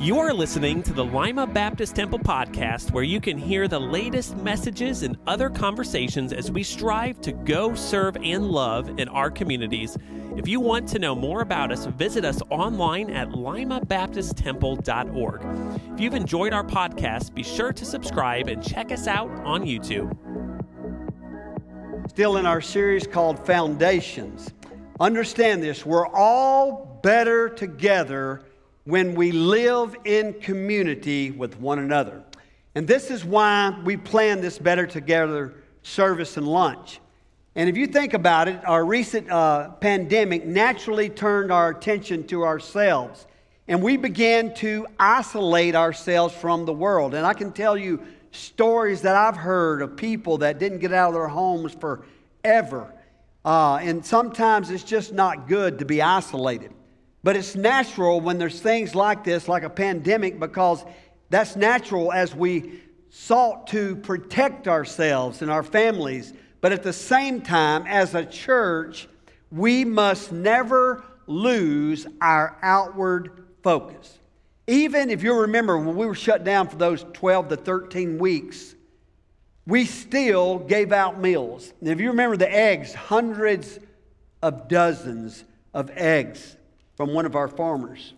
You 0.00 0.20
are 0.20 0.32
listening 0.32 0.84
to 0.84 0.92
the 0.92 1.04
Lima 1.04 1.44
Baptist 1.44 1.96
Temple 1.96 2.20
podcast, 2.20 2.92
where 2.92 3.02
you 3.02 3.20
can 3.20 3.36
hear 3.36 3.66
the 3.66 3.80
latest 3.80 4.36
messages 4.36 5.02
and 5.02 5.18
other 5.26 5.50
conversations 5.50 6.32
as 6.32 6.52
we 6.52 6.62
strive 6.62 7.20
to 7.22 7.32
go, 7.32 7.74
serve, 7.74 8.16
and 8.22 8.48
love 8.48 9.00
in 9.00 9.08
our 9.08 9.28
communities. 9.28 9.98
If 10.36 10.46
you 10.46 10.60
want 10.60 10.88
to 10.90 11.00
know 11.00 11.16
more 11.16 11.42
about 11.42 11.72
us, 11.72 11.86
visit 11.86 12.24
us 12.24 12.40
online 12.48 13.10
at 13.10 13.30
limabaptisttemple.org. 13.30 15.92
If 15.94 16.00
you've 16.00 16.14
enjoyed 16.14 16.52
our 16.52 16.62
podcast, 16.62 17.34
be 17.34 17.42
sure 17.42 17.72
to 17.72 17.84
subscribe 17.84 18.46
and 18.46 18.62
check 18.62 18.92
us 18.92 19.08
out 19.08 19.30
on 19.40 19.64
YouTube. 19.64 20.16
Still 22.08 22.36
in 22.36 22.46
our 22.46 22.60
series 22.60 23.04
called 23.04 23.44
Foundations. 23.44 24.54
Understand 25.00 25.60
this 25.60 25.84
we're 25.84 26.06
all 26.06 27.00
better 27.02 27.48
together 27.48 28.44
when 28.88 29.14
we 29.14 29.32
live 29.32 29.94
in 30.06 30.32
community 30.40 31.30
with 31.30 31.60
one 31.60 31.78
another. 31.78 32.22
And 32.74 32.88
this 32.88 33.10
is 33.10 33.22
why 33.22 33.78
we 33.84 33.98
plan 33.98 34.40
this 34.40 34.58
Better 34.58 34.86
Together 34.86 35.52
service 35.82 36.38
and 36.38 36.48
lunch. 36.48 36.98
And 37.54 37.68
if 37.68 37.76
you 37.76 37.86
think 37.86 38.14
about 38.14 38.48
it, 38.48 38.58
our 38.66 38.82
recent 38.82 39.30
uh, 39.30 39.72
pandemic 39.72 40.46
naturally 40.46 41.10
turned 41.10 41.52
our 41.52 41.68
attention 41.68 42.26
to 42.28 42.44
ourselves. 42.44 43.26
And 43.66 43.82
we 43.82 43.98
began 43.98 44.54
to 44.54 44.86
isolate 44.98 45.74
ourselves 45.74 46.34
from 46.34 46.64
the 46.64 46.72
world. 46.72 47.12
And 47.12 47.26
I 47.26 47.34
can 47.34 47.52
tell 47.52 47.76
you 47.76 48.02
stories 48.30 49.02
that 49.02 49.16
I've 49.16 49.36
heard 49.36 49.82
of 49.82 49.98
people 49.98 50.38
that 50.38 50.58
didn't 50.58 50.78
get 50.78 50.94
out 50.94 51.08
of 51.08 51.14
their 51.14 51.28
homes 51.28 51.74
forever. 51.74 52.90
Uh, 53.44 53.80
and 53.82 54.02
sometimes 54.02 54.70
it's 54.70 54.82
just 54.82 55.12
not 55.12 55.46
good 55.46 55.80
to 55.80 55.84
be 55.84 56.00
isolated. 56.00 56.72
But 57.22 57.36
it's 57.36 57.56
natural 57.56 58.20
when 58.20 58.38
there's 58.38 58.60
things 58.60 58.94
like 58.94 59.24
this, 59.24 59.48
like 59.48 59.64
a 59.64 59.70
pandemic, 59.70 60.38
because 60.38 60.84
that's 61.30 61.56
natural 61.56 62.12
as 62.12 62.34
we 62.34 62.80
sought 63.10 63.66
to 63.68 63.96
protect 63.96 64.68
ourselves 64.68 65.42
and 65.42 65.50
our 65.50 65.62
families. 65.62 66.32
But 66.60 66.72
at 66.72 66.82
the 66.82 66.92
same 66.92 67.40
time, 67.40 67.86
as 67.86 68.14
a 68.14 68.24
church, 68.24 69.08
we 69.50 69.84
must 69.84 70.32
never 70.32 71.04
lose 71.26 72.06
our 72.20 72.56
outward 72.62 73.44
focus. 73.62 74.18
Even 74.66 75.10
if 75.10 75.22
you 75.22 75.34
remember 75.34 75.78
when 75.78 75.96
we 75.96 76.06
were 76.06 76.14
shut 76.14 76.44
down 76.44 76.68
for 76.68 76.76
those 76.76 77.04
12 77.14 77.48
to 77.48 77.56
13 77.56 78.18
weeks, 78.18 78.74
we 79.66 79.84
still 79.84 80.58
gave 80.58 80.92
out 80.92 81.18
meals. 81.18 81.72
And 81.80 81.88
if 81.88 82.00
you 82.00 82.08
remember 82.08 82.36
the 82.36 82.50
eggs, 82.50 82.94
hundreds 82.94 83.78
of 84.42 84.68
dozens 84.68 85.44
of 85.74 85.90
eggs 85.94 86.56
from 86.98 87.14
one 87.14 87.24
of 87.24 87.36
our 87.36 87.46
farmers 87.46 88.12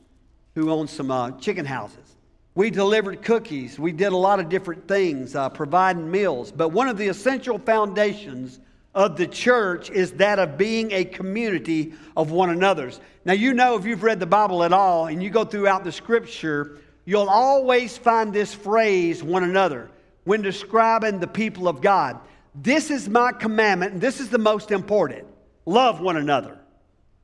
who 0.55 0.71
owns 0.71 0.91
some 0.91 1.11
uh, 1.11 1.33
chicken 1.33 1.67
houses. 1.67 2.17
We 2.55 2.71
delivered 2.71 3.21
cookies. 3.21 3.79
We 3.79 3.93
did 3.93 4.11
a 4.11 4.17
lot 4.17 4.41
of 4.41 4.49
different 4.49 4.89
things, 4.89 5.37
uh, 5.37 5.51
providing 5.51 6.11
meals. 6.11 6.51
But 6.51 6.71
one 6.71 6.89
of 6.89 6.97
the 6.97 7.09
essential 7.09 7.59
foundations 7.59 8.59
of 8.95 9.19
the 9.19 9.27
church 9.27 9.91
is 9.91 10.13
that 10.13 10.39
of 10.39 10.57
being 10.57 10.93
a 10.93 11.05
community 11.05 11.93
of 12.17 12.31
one 12.31 12.49
another's. 12.49 13.01
Now, 13.27 13.35
you 13.35 13.53
know, 13.53 13.77
if 13.77 13.85
you've 13.85 14.03
read 14.03 14.19
the 14.19 14.25
Bible 14.25 14.65
at 14.65 14.73
all 14.73 15.09
and 15.09 15.23
you 15.23 15.29
go 15.29 15.45
throughout 15.45 15.85
the 15.85 15.93
scripture, 15.93 16.79
you'll 17.05 17.29
always 17.29 17.99
find 17.99 18.33
this 18.33 18.55
phrase, 18.55 19.23
one 19.23 19.45
another, 19.45 19.91
when 20.25 20.41
describing 20.41 21.21
the 21.21 21.29
people 21.29 21.69
of 21.69 21.83
God. 21.83 22.19
This 22.55 22.91
is 22.91 23.11
my 23.11 23.33
commandment, 23.33 23.93
and 23.93 24.01
this 24.01 24.21
is 24.21 24.31
the 24.31 24.39
most 24.39 24.71
important 24.71 25.27
love 25.67 26.01
one 26.01 26.17
another, 26.17 26.59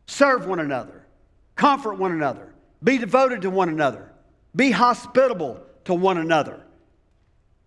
serve 0.07 0.47
one 0.47 0.61
another, 0.61 1.06
Comfort 1.57 1.95
one 1.95 2.13
another. 2.13 2.53
Be 2.85 2.99
devoted 2.99 3.43
to 3.43 3.51
one 3.51 3.69
another. 3.69 4.13
Be 4.55 4.71
hospitable 4.71 5.61
to 5.87 5.95
one 5.95 6.19
another. 6.19 6.63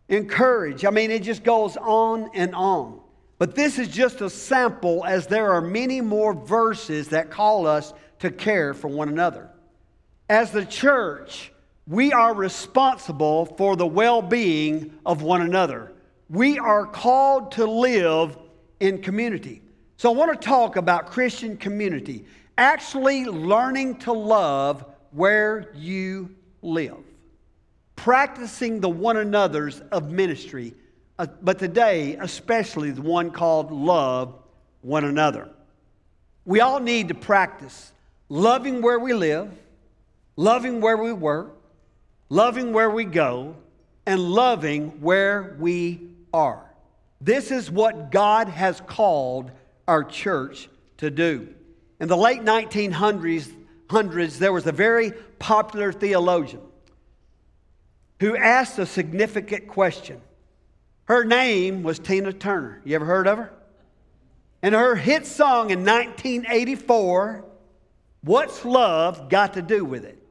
Encourage. 0.07 0.85
I 0.85 0.91
mean, 0.91 1.11
it 1.11 1.23
just 1.23 1.43
goes 1.43 1.75
on 1.75 2.29
and 2.33 2.55
on. 2.55 2.99
But 3.39 3.55
this 3.55 3.79
is 3.79 3.87
just 3.87 4.21
a 4.21 4.29
sample, 4.29 5.03
as 5.05 5.27
there 5.27 5.51
are 5.51 5.61
many 5.61 6.01
more 6.01 6.33
verses 6.33 7.09
that 7.09 7.29
call 7.31 7.67
us 7.67 7.93
to 8.19 8.31
care 8.31 8.73
for 8.73 8.87
one 8.87 9.09
another. 9.09 9.49
As 10.29 10.51
the 10.51 10.65
church, 10.65 11.51
we 11.87 12.11
are 12.11 12.33
responsible 12.33 13.45
for 13.45 13.75
the 13.75 13.87
well 13.87 14.21
being 14.21 14.93
of 15.05 15.21
one 15.21 15.41
another. 15.41 15.91
We 16.29 16.59
are 16.59 16.85
called 16.85 17.53
to 17.53 17.65
live 17.65 18.37
in 18.79 19.01
community. 19.01 19.61
So, 19.97 20.11
I 20.11 20.15
want 20.15 20.39
to 20.39 20.47
talk 20.47 20.75
about 20.75 21.07
Christian 21.07 21.57
community 21.57 22.25
actually 22.59 23.23
learning 23.23 23.95
to 23.95 24.11
love 24.11 24.83
where 25.11 25.71
you 25.75 26.35
live, 26.61 26.97
practicing 27.95 28.81
the 28.81 28.89
one 28.89 29.15
another's 29.15 29.79
of 29.93 30.11
ministry, 30.11 30.73
uh, 31.17 31.25
but 31.41 31.57
today, 31.57 32.17
especially 32.19 32.91
the 32.91 33.01
one 33.01 33.31
called 33.31 33.71
love 33.71 34.35
one 34.81 35.05
another. 35.05 35.49
We 36.43 36.59
all 36.59 36.81
need 36.81 37.07
to 37.07 37.13
practice 37.13 37.93
loving 38.27 38.81
where 38.81 38.99
we 38.99 39.13
live, 39.13 39.49
loving 40.35 40.81
where 40.81 40.97
we 40.97 41.13
work, 41.13 41.55
loving 42.27 42.73
where 42.73 42.89
we 42.89 43.05
go, 43.05 43.55
and 44.05 44.19
loving 44.19 44.99
where 44.99 45.55
we 45.59 46.09
are. 46.33 46.65
This 47.21 47.51
is 47.51 47.71
what 47.71 48.11
God 48.11 48.49
has 48.49 48.81
called 48.81 49.49
our 49.87 50.03
church 50.03 50.67
to 50.97 51.09
do. 51.09 51.53
In 51.99 52.07
the 52.07 52.17
late 52.17 52.41
1900s, 52.41 53.51
hundreds, 53.89 54.39
there 54.39 54.53
was 54.53 54.67
a 54.67 54.71
very 54.71 55.11
popular 55.39 55.91
theologian 55.91 56.61
who 58.19 58.35
asked 58.35 58.79
a 58.79 58.85
significant 58.85 59.67
question. 59.67 60.21
Her 61.05 61.23
name 61.23 61.83
was 61.83 61.99
Tina 61.99 62.33
Turner. 62.33 62.81
You 62.85 62.95
ever 62.95 63.05
heard 63.05 63.27
of 63.27 63.37
her? 63.37 63.51
And 64.61 64.75
her 64.75 64.95
hit 64.95 65.25
song 65.25 65.71
in 65.71 65.79
1984, 65.85 67.45
What's 68.21 68.65
Love 68.65 69.29
Got 69.29 69.53
to 69.53 69.61
Do 69.61 69.85
with 69.85 70.05
It? 70.05 70.21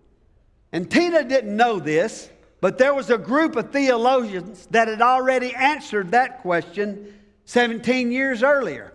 And 0.70 0.90
Tina 0.90 1.24
didn't 1.24 1.56
know 1.56 1.78
this, 1.80 2.30
but 2.60 2.76
there 2.76 2.94
was 2.94 3.08
a 3.08 3.16
group 3.16 3.56
of 3.56 3.72
theologians 3.72 4.66
that 4.70 4.88
had 4.88 5.00
already 5.00 5.54
answered 5.54 6.10
that 6.10 6.40
question 6.42 7.14
17 7.46 8.12
years 8.12 8.42
earlier. 8.42 8.92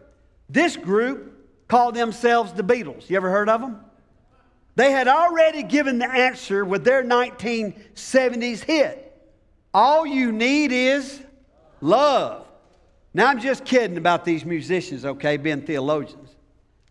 This 0.50 0.78
group 0.78 1.33
called 1.74 1.96
themselves 1.96 2.54
the 2.54 2.64
Beatles. 2.64 3.10
You 3.10 3.18
ever 3.18 3.32
heard 3.32 3.50
of 3.50 3.60
them? 3.60 3.80
They 4.76 4.92
had 4.92 5.08
already 5.08 5.64
given 5.64 5.98
the 5.98 6.08
answer 6.08 6.64
with 6.64 6.84
their 6.84 7.04
1970s 7.04 8.64
hit. 8.64 9.20
All 9.74 10.06
you 10.06 10.32
need 10.32 10.72
is 10.72 11.20
love. 11.82 12.46
Now, 13.16 13.26
I'm 13.26 13.40
just 13.40 13.66
kidding 13.66 13.98
about 13.98 14.24
these 14.24 14.46
musicians, 14.46 15.04
okay, 15.04 15.38
being 15.38 15.64
theologians. 15.64 16.36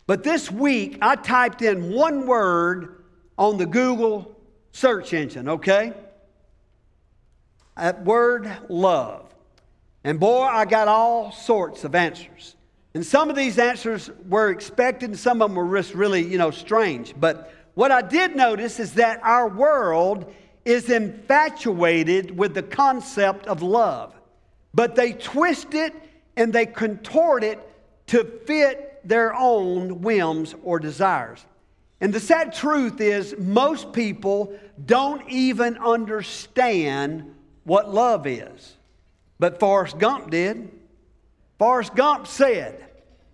But 0.05 0.21
this 0.21 0.51
week, 0.51 0.97
I 1.01 1.15
typed 1.15 1.61
in 1.61 1.93
one 1.93 2.27
word 2.27 3.05
on 3.37 3.55
the 3.55 3.65
Google 3.65 4.37
search 4.73 5.13
engine, 5.13 5.47
okay? 5.47 5.93
That 7.77 8.03
word 8.03 8.51
love. 8.67 9.33
And 10.03 10.19
boy, 10.19 10.41
I 10.41 10.65
got 10.65 10.89
all 10.89 11.31
sorts 11.31 11.85
of 11.85 11.95
answers. 11.95 12.57
And 12.93 13.05
some 13.05 13.29
of 13.29 13.35
these 13.35 13.57
answers 13.57 14.11
were 14.27 14.49
expected, 14.49 15.09
and 15.09 15.19
some 15.19 15.41
of 15.41 15.49
them 15.49 15.55
were 15.55 15.77
just 15.77 15.93
really, 15.93 16.21
you 16.23 16.37
know, 16.37 16.51
strange. 16.51 17.13
But 17.19 17.51
what 17.73 17.91
I 17.91 18.01
did 18.01 18.35
notice 18.35 18.79
is 18.79 18.93
that 18.93 19.19
our 19.23 19.47
world 19.47 20.31
is 20.63 20.89
infatuated 20.89 22.37
with 22.37 22.53
the 22.53 22.63
concept 22.63 23.47
of 23.47 23.61
love, 23.61 24.13
but 24.73 24.95
they 24.95 25.13
twist 25.13 25.73
it 25.73 25.93
and 26.37 26.53
they 26.53 26.65
contort 26.65 27.43
it 27.43 27.59
to 28.07 28.23
fit 28.45 29.01
their 29.03 29.33
own 29.33 30.01
whims 30.01 30.55
or 30.63 30.79
desires. 30.79 31.43
And 31.99 32.13
the 32.13 32.19
sad 32.19 32.53
truth 32.53 33.01
is, 33.01 33.35
most 33.37 33.91
people 33.93 34.57
don't 34.85 35.27
even 35.29 35.77
understand 35.77 37.33
what 37.63 37.93
love 37.93 38.27
is. 38.27 38.77
But 39.39 39.59
Forrest 39.59 39.97
Gump 39.97 40.29
did. 40.29 40.69
Forrest 41.63 41.95
Gump 41.95 42.27
said, 42.27 42.89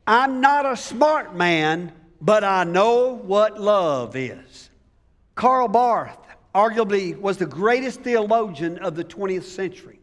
I'm 0.06 0.40
not 0.40 0.64
a 0.64 0.78
smart 0.78 1.36
man, 1.36 1.92
but 2.22 2.44
I 2.44 2.64
know 2.64 3.16
what 3.16 3.60
love 3.60 4.16
is. 4.16 4.70
Karl 5.34 5.68
Barth 5.68 6.16
arguably 6.54 7.20
was 7.20 7.38
the 7.38 7.48
greatest 7.48 8.02
theologian 8.02 8.78
of 8.78 8.94
the 8.94 9.04
20th 9.04 9.46
century. 9.46 10.00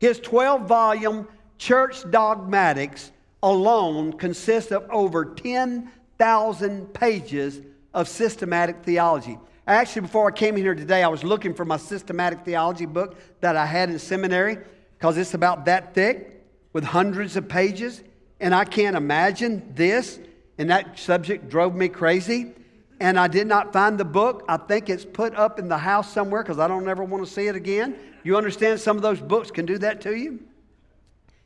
His 0.00 0.18
12 0.18 0.66
volume 0.66 1.28
Church 1.56 1.98
Dogmatics 2.10 3.12
alone 3.44 4.12
consists 4.14 4.72
of 4.72 4.84
over 4.90 5.24
10,000 5.24 6.94
pages 6.94 7.60
of 7.94 8.08
systematic 8.08 8.82
theology. 8.82 9.38
Actually, 9.68 10.02
before 10.02 10.26
I 10.26 10.32
came 10.32 10.56
here 10.56 10.74
today, 10.74 11.04
I 11.04 11.08
was 11.08 11.22
looking 11.22 11.54
for 11.54 11.64
my 11.64 11.76
systematic 11.76 12.44
theology 12.44 12.86
book 12.86 13.14
that 13.40 13.54
I 13.54 13.66
had 13.66 13.88
in 13.88 14.00
seminary 14.00 14.58
because 14.98 15.16
it's 15.16 15.34
about 15.34 15.66
that 15.66 15.94
thick 15.94 16.37
with 16.72 16.84
hundreds 16.84 17.36
of 17.36 17.48
pages, 17.48 18.02
and 18.40 18.54
I 18.54 18.64
can't 18.64 18.96
imagine 18.96 19.72
this, 19.74 20.18
and 20.58 20.70
that 20.70 20.98
subject 20.98 21.48
drove 21.48 21.74
me 21.74 21.88
crazy. 21.88 22.54
and 23.00 23.18
I 23.18 23.28
did 23.28 23.46
not 23.46 23.72
find 23.72 23.98
the 23.98 24.04
book. 24.04 24.44
I 24.48 24.56
think 24.56 24.90
it's 24.90 25.04
put 25.04 25.34
up 25.36 25.58
in 25.58 25.68
the 25.68 25.78
house 25.78 26.12
somewhere 26.12 26.42
because 26.42 26.58
I 26.58 26.66
don't 26.66 26.88
ever 26.88 27.04
want 27.04 27.24
to 27.24 27.30
see 27.30 27.46
it 27.46 27.54
again. 27.54 27.96
You 28.24 28.36
understand 28.36 28.80
some 28.80 28.96
of 28.96 29.02
those 29.02 29.20
books 29.20 29.50
can 29.50 29.66
do 29.66 29.78
that 29.78 30.00
to 30.02 30.16
you? 30.16 30.40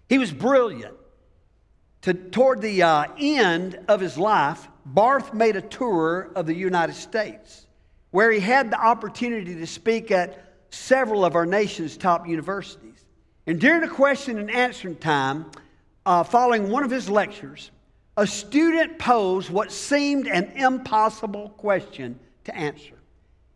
He 0.08 0.18
was 0.18 0.32
brilliant. 0.32 0.96
To, 2.02 2.14
toward 2.14 2.60
the 2.60 2.82
uh, 2.82 3.04
end 3.18 3.78
of 3.88 4.00
his 4.00 4.18
life, 4.18 4.66
Barth 4.84 5.32
made 5.32 5.56
a 5.56 5.60
tour 5.60 6.32
of 6.34 6.46
the 6.46 6.54
United 6.54 6.94
States 6.94 7.66
where 8.10 8.30
he 8.30 8.40
had 8.40 8.70
the 8.70 8.80
opportunity 8.80 9.54
to 9.54 9.66
speak 9.66 10.10
at 10.10 10.44
several 10.70 11.24
of 11.24 11.34
our 11.34 11.46
nation's 11.46 11.96
top 11.96 12.26
universities. 12.26 12.91
And 13.46 13.60
during 13.60 13.82
a 13.82 13.88
question 13.88 14.38
and 14.38 14.50
answering 14.50 14.96
time, 14.96 15.50
uh, 16.06 16.22
following 16.22 16.70
one 16.70 16.84
of 16.84 16.90
his 16.90 17.08
lectures, 17.10 17.70
a 18.16 18.26
student 18.26 18.98
posed 18.98 19.50
what 19.50 19.72
seemed 19.72 20.28
an 20.28 20.52
impossible 20.54 21.50
question 21.50 22.18
to 22.44 22.54
answer. 22.54 22.94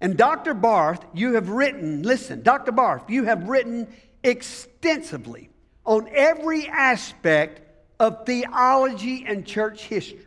And 0.01 0.17
Dr. 0.17 0.55
Barth, 0.55 1.05
you 1.15 1.35
have 1.35 1.49
written, 1.49 2.03
listen, 2.03 2.43
Dr. 2.43 2.73
Barth, 2.73 3.09
you 3.09 3.25
have 3.25 3.49
written 3.49 3.89
extensively 4.23 5.51
on 5.85 6.09
every 6.13 6.69
aspect 6.69 7.61
of 7.99 8.27
theology 8.27 9.25
and 9.27 9.47
church 9.47 9.85
history. 9.85 10.21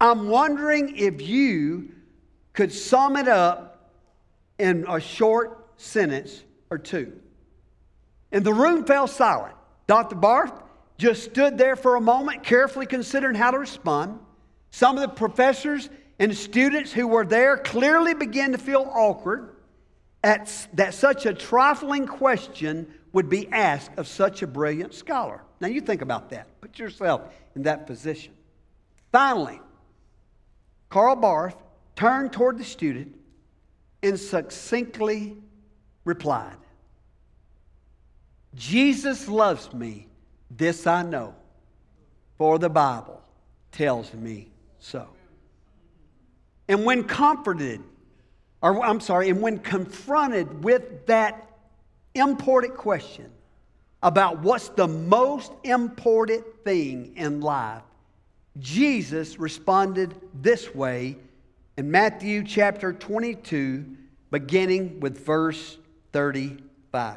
I'm 0.00 0.28
wondering 0.28 0.96
if 0.96 1.20
you 1.20 1.92
could 2.52 2.72
sum 2.72 3.16
it 3.16 3.28
up 3.28 3.90
in 4.58 4.86
a 4.88 5.00
short 5.00 5.68
sentence 5.76 6.42
or 6.70 6.78
two. 6.78 7.12
And 8.32 8.44
the 8.44 8.52
room 8.54 8.84
fell 8.84 9.06
silent. 9.06 9.54
Dr. 9.86 10.16
Barth 10.16 10.52
just 10.98 11.24
stood 11.24 11.58
there 11.58 11.76
for 11.76 11.96
a 11.96 12.00
moment, 12.00 12.42
carefully 12.44 12.86
considering 12.86 13.34
how 13.34 13.50
to 13.50 13.58
respond. 13.58 14.18
Some 14.70 14.96
of 14.96 15.02
the 15.02 15.08
professors 15.08 15.88
and 16.18 16.36
students 16.36 16.92
who 16.92 17.08
were 17.08 17.24
there 17.24 17.56
clearly 17.56 18.14
began 18.14 18.52
to 18.52 18.58
feel 18.58 18.90
awkward 18.94 19.56
at 20.22 20.68
that 20.74 20.94
such 20.94 21.26
a 21.26 21.32
trifling 21.32 22.06
question 22.06 22.86
would 23.12 23.28
be 23.28 23.48
asked 23.48 23.90
of 23.96 24.06
such 24.06 24.42
a 24.42 24.46
brilliant 24.46 24.94
scholar. 24.94 25.40
Now, 25.60 25.68
you 25.68 25.80
think 25.80 26.02
about 26.02 26.30
that. 26.30 26.60
Put 26.60 26.78
yourself 26.78 27.22
in 27.56 27.62
that 27.62 27.86
position. 27.86 28.34
Finally, 29.10 29.60
Karl 30.88 31.16
Barth 31.16 31.56
turned 31.96 32.32
toward 32.32 32.58
the 32.58 32.64
student 32.64 33.16
and 34.02 34.18
succinctly 34.18 35.36
replied 36.04 36.56
Jesus 38.54 39.28
loves 39.28 39.72
me, 39.72 40.08
this 40.50 40.86
I 40.86 41.02
know, 41.02 41.34
for 42.36 42.58
the 42.58 42.68
Bible 42.68 43.22
tells 43.70 44.12
me 44.14 44.50
so. 44.78 45.06
And 46.68 46.84
when 46.84 47.04
comforted, 47.04 47.82
or 48.62 48.84
I'm 48.84 49.00
sorry, 49.00 49.30
and 49.30 49.40
when 49.40 49.58
confronted 49.58 50.64
with 50.64 51.06
that 51.06 51.48
important 52.14 52.76
question 52.76 53.30
about 54.02 54.40
what's 54.40 54.68
the 54.68 54.88
most 54.88 55.52
important 55.62 56.44
thing 56.64 57.12
in 57.16 57.40
life, 57.40 57.82
Jesus 58.58 59.38
responded 59.38 60.14
this 60.34 60.74
way 60.74 61.16
in 61.76 61.90
Matthew 61.90 62.44
chapter 62.44 62.92
22, 62.92 63.96
beginning 64.30 65.00
with 65.00 65.24
verse 65.24 65.78
35. 66.12 67.16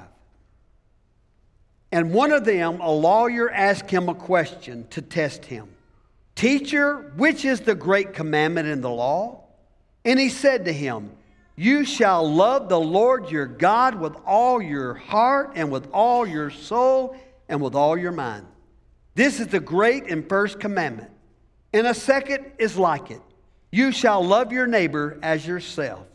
And 1.94 2.12
one 2.12 2.32
of 2.32 2.44
them, 2.44 2.82
a 2.82 2.92
lawyer, 2.92 3.52
asked 3.52 3.92
him 3.92 4.10
a 4.10 4.16
question 4.16 4.88
to 4.90 5.02
test 5.04 5.46
him 5.46 5.70
Teacher, 6.34 7.14
which 7.18 7.46
is 7.46 7.62
the 7.62 7.76
great 7.76 8.16
commandment 8.16 8.68
in 8.68 8.82
the 8.82 8.90
law? 8.90 9.44
And 10.04 10.20
he 10.20 10.30
said 10.30 10.66
to 10.66 10.74
him, 10.74 11.12
You 11.56 11.86
shall 11.86 12.28
love 12.28 12.68
the 12.68 12.80
Lord 12.80 13.30
your 13.30 13.46
God 13.46 13.94
with 13.94 14.16
all 14.26 14.60
your 14.60 14.96
heart 14.96 15.52
and 15.54 15.72
with 15.72 15.88
all 15.94 16.26
your 16.26 16.50
soul 16.50 17.16
and 17.48 17.62
with 17.62 17.76
all 17.76 17.96
your 17.96 18.12
mind. 18.12 18.48
This 19.14 19.40
is 19.40 19.46
the 19.46 19.60
great 19.60 20.10
and 20.10 20.28
first 20.28 20.60
commandment. 20.60 21.12
And 21.74 21.86
a 21.86 21.94
second 21.94 22.54
is 22.58 22.76
like 22.76 23.12
it 23.12 23.22
you 23.70 23.92
shall 23.92 24.26
love 24.26 24.52
your 24.52 24.66
neighbor 24.66 25.20
as 25.22 25.46
yourself. 25.46 26.08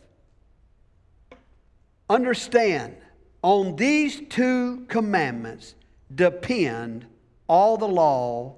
Understand, 2.09 2.97
on 3.41 3.75
these 3.75 4.21
two 4.29 4.85
commandments 4.87 5.75
depend 6.13 7.05
all 7.47 7.77
the 7.77 7.87
law 7.87 8.55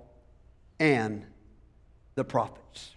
and 0.80 1.26
the 2.16 2.24
prophets. 2.24 2.92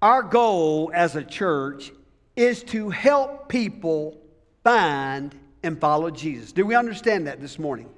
Our 0.00 0.22
goal 0.22 0.90
as 0.92 1.14
a 1.14 1.22
church 1.22 1.92
is 2.34 2.62
to 2.64 2.90
help 2.90 3.48
people 3.48 4.20
find 4.64 5.34
and 5.62 5.80
follow 5.80 6.10
Jesus. 6.10 6.52
Do 6.52 6.66
we 6.66 6.74
understand 6.74 7.26
that 7.28 7.40
this 7.40 7.58
morning? 7.58 7.88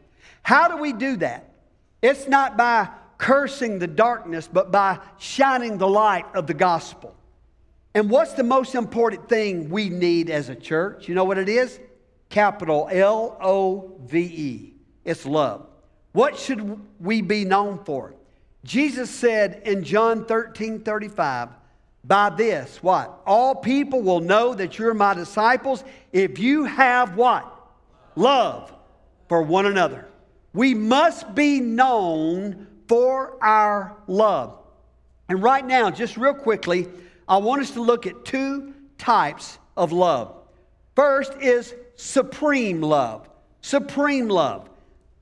How 0.43 0.69
do 0.69 0.77
we 0.77 0.93
do 0.93 1.17
that? 1.17 1.55
It's 2.03 2.29
not 2.29 2.59
by 2.59 2.88
cursing 3.17 3.79
the 3.79 3.87
darkness, 3.87 4.49
but 4.53 4.70
by 4.70 4.99
shining 5.19 5.79
the 5.79 5.88
light 5.88 6.27
of 6.35 6.47
the 6.47 6.53
gospel. 6.55 7.15
And 7.94 8.11
what's 8.11 8.32
the 8.32 8.43
most 8.43 8.75
important 8.75 9.29
thing 9.29 9.70
we 9.70 9.88
need 9.88 10.29
as 10.29 10.50
a 10.50 10.55
church? 10.55 11.09
You 11.09 11.15
know 11.15 11.25
what 11.25 11.38
it 11.38 11.49
is? 11.49 11.81
Capital 12.29 12.88
L 12.91 13.37
O 13.41 13.99
V 14.05 14.19
E. 14.21 14.75
It's 15.05 15.26
love. 15.26 15.67
What 16.12 16.38
should 16.38 16.81
we 17.00 17.23
be 17.23 17.44
known 17.44 17.85
for? 17.85 18.15
Jesus 18.65 19.11
said 19.11 19.62
in 19.65 19.85
John 19.85 20.25
13 20.25 20.81
35, 20.81 21.50
by 22.05 22.31
this, 22.31 22.82
what? 22.82 23.23
All 23.26 23.55
people 23.55 24.03
will 24.03 24.21
know 24.21 24.55
that 24.55 24.79
you're 24.79 24.94
my 24.94 25.15
disciples 25.15 25.85
if 26.12 26.38
you 26.38 26.65
have 26.65 27.17
what? 27.17 27.50
Love 28.15 28.73
for 29.29 29.43
one 29.43 29.67
another. 29.67 30.06
We 30.53 30.75
must 30.75 31.35
be 31.35 31.61
known 31.61 32.67
for 32.87 33.43
our 33.43 33.97
love. 34.06 34.59
And 35.29 35.43
right 35.43 35.65
now, 35.67 35.91
just 35.91 36.17
real 36.17 36.35
quickly, 36.35 36.88
I 37.27 37.38
want 37.38 37.62
us 37.62 37.70
to 37.73 37.82
look 37.82 38.06
at 38.06 38.25
two 38.25 38.75
types 38.99 39.59
of 39.77 39.91
love. 39.91 40.37
First 40.94 41.32
is 41.41 41.75
supreme 41.96 42.81
love. 42.81 43.29
Supreme 43.61 44.29
love, 44.29 44.69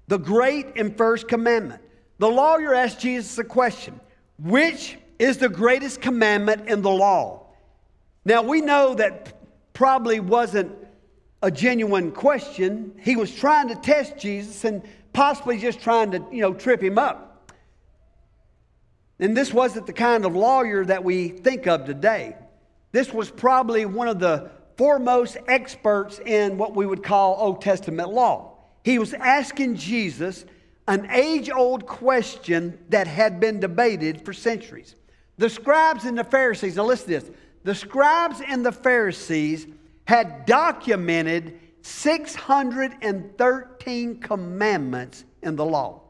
the 0.08 0.18
great 0.18 0.76
and 0.76 0.96
first 0.96 1.28
commandment. 1.28 1.80
The 2.18 2.28
lawyer 2.28 2.74
asked 2.74 3.00
Jesus 3.00 3.38
a 3.38 3.44
question 3.44 4.00
Which 4.38 4.98
is 5.18 5.38
the 5.38 5.48
greatest 5.48 6.00
commandment 6.00 6.68
in 6.68 6.82
the 6.82 6.90
law? 6.90 7.46
Now, 8.24 8.42
we 8.42 8.60
know 8.60 8.94
that 8.94 9.34
probably 9.72 10.20
wasn't 10.20 10.72
a 11.42 11.50
genuine 11.50 12.12
question. 12.12 12.94
He 13.00 13.16
was 13.16 13.34
trying 13.34 13.68
to 13.68 13.74
test 13.76 14.18
Jesus 14.18 14.64
and 14.64 14.82
possibly 15.12 15.58
just 15.58 15.80
trying 15.80 16.12
to, 16.12 16.24
you 16.30 16.40
know, 16.40 16.54
trip 16.54 16.82
him 16.82 16.98
up. 16.98 17.52
And 19.18 19.36
this 19.36 19.52
wasn't 19.52 19.86
the 19.86 19.92
kind 19.92 20.24
of 20.24 20.34
lawyer 20.34 20.84
that 20.84 21.04
we 21.04 21.28
think 21.28 21.66
of 21.66 21.84
today. 21.84 22.36
This 22.92 23.12
was 23.12 23.30
probably 23.30 23.86
one 23.86 24.08
of 24.08 24.18
the 24.18 24.50
foremost 24.76 25.38
experts 25.48 26.18
in 26.18 26.58
what 26.58 26.74
we 26.74 26.84
would 26.86 27.02
call 27.02 27.36
Old 27.38 27.62
Testament 27.62 28.10
law. 28.10 28.58
He 28.84 28.98
was 28.98 29.14
asking 29.14 29.76
Jesus 29.76 30.44
an 30.88 31.08
age 31.10 31.48
old 31.50 31.86
question 31.86 32.76
that 32.88 33.06
had 33.06 33.38
been 33.38 33.60
debated 33.60 34.24
for 34.24 34.32
centuries. 34.32 34.96
The 35.38 35.48
scribes 35.48 36.04
and 36.04 36.18
the 36.18 36.24
Pharisees, 36.24 36.74
now 36.76 36.84
listen 36.84 37.06
to 37.06 37.20
this 37.20 37.30
the 37.64 37.74
scribes 37.74 38.40
and 38.40 38.66
the 38.66 38.72
Pharisees 38.72 39.68
had 40.04 40.46
documented 40.46 41.60
613 41.82 44.20
commandments 44.20 45.24
in 45.42 45.54
the 45.56 45.64
law 45.64 46.02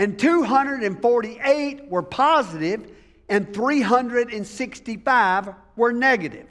and 0.00 0.18
248 0.18 1.88
were 1.88 2.02
positive, 2.02 2.90
and 3.28 3.52
365 3.52 5.54
were 5.76 5.92
negative. 5.92 6.46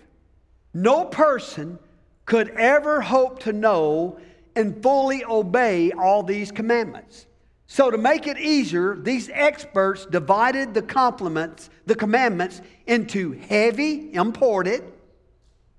No 0.80 1.04
person 1.04 1.78
could 2.26 2.52
ever 2.52 3.02
hope 3.02 3.40
to 3.40 3.52
know 3.52 4.18
and 4.56 4.82
fully 4.82 5.26
obey 5.26 5.92
all 5.92 6.24
these 6.24 6.54
commandments. 6.54 7.26
So 7.68 7.92
to 7.92 7.98
make 7.98 8.28
it 8.28 8.40
easier, 8.40 8.96
these 8.96 9.30
experts 9.34 10.06
divided 10.06 10.74
the 10.74 10.82
compliments, 10.82 11.70
the 11.86 11.96
commandments 11.96 12.62
into 12.88 13.34
heavy, 13.34 14.14
important, 14.14 14.86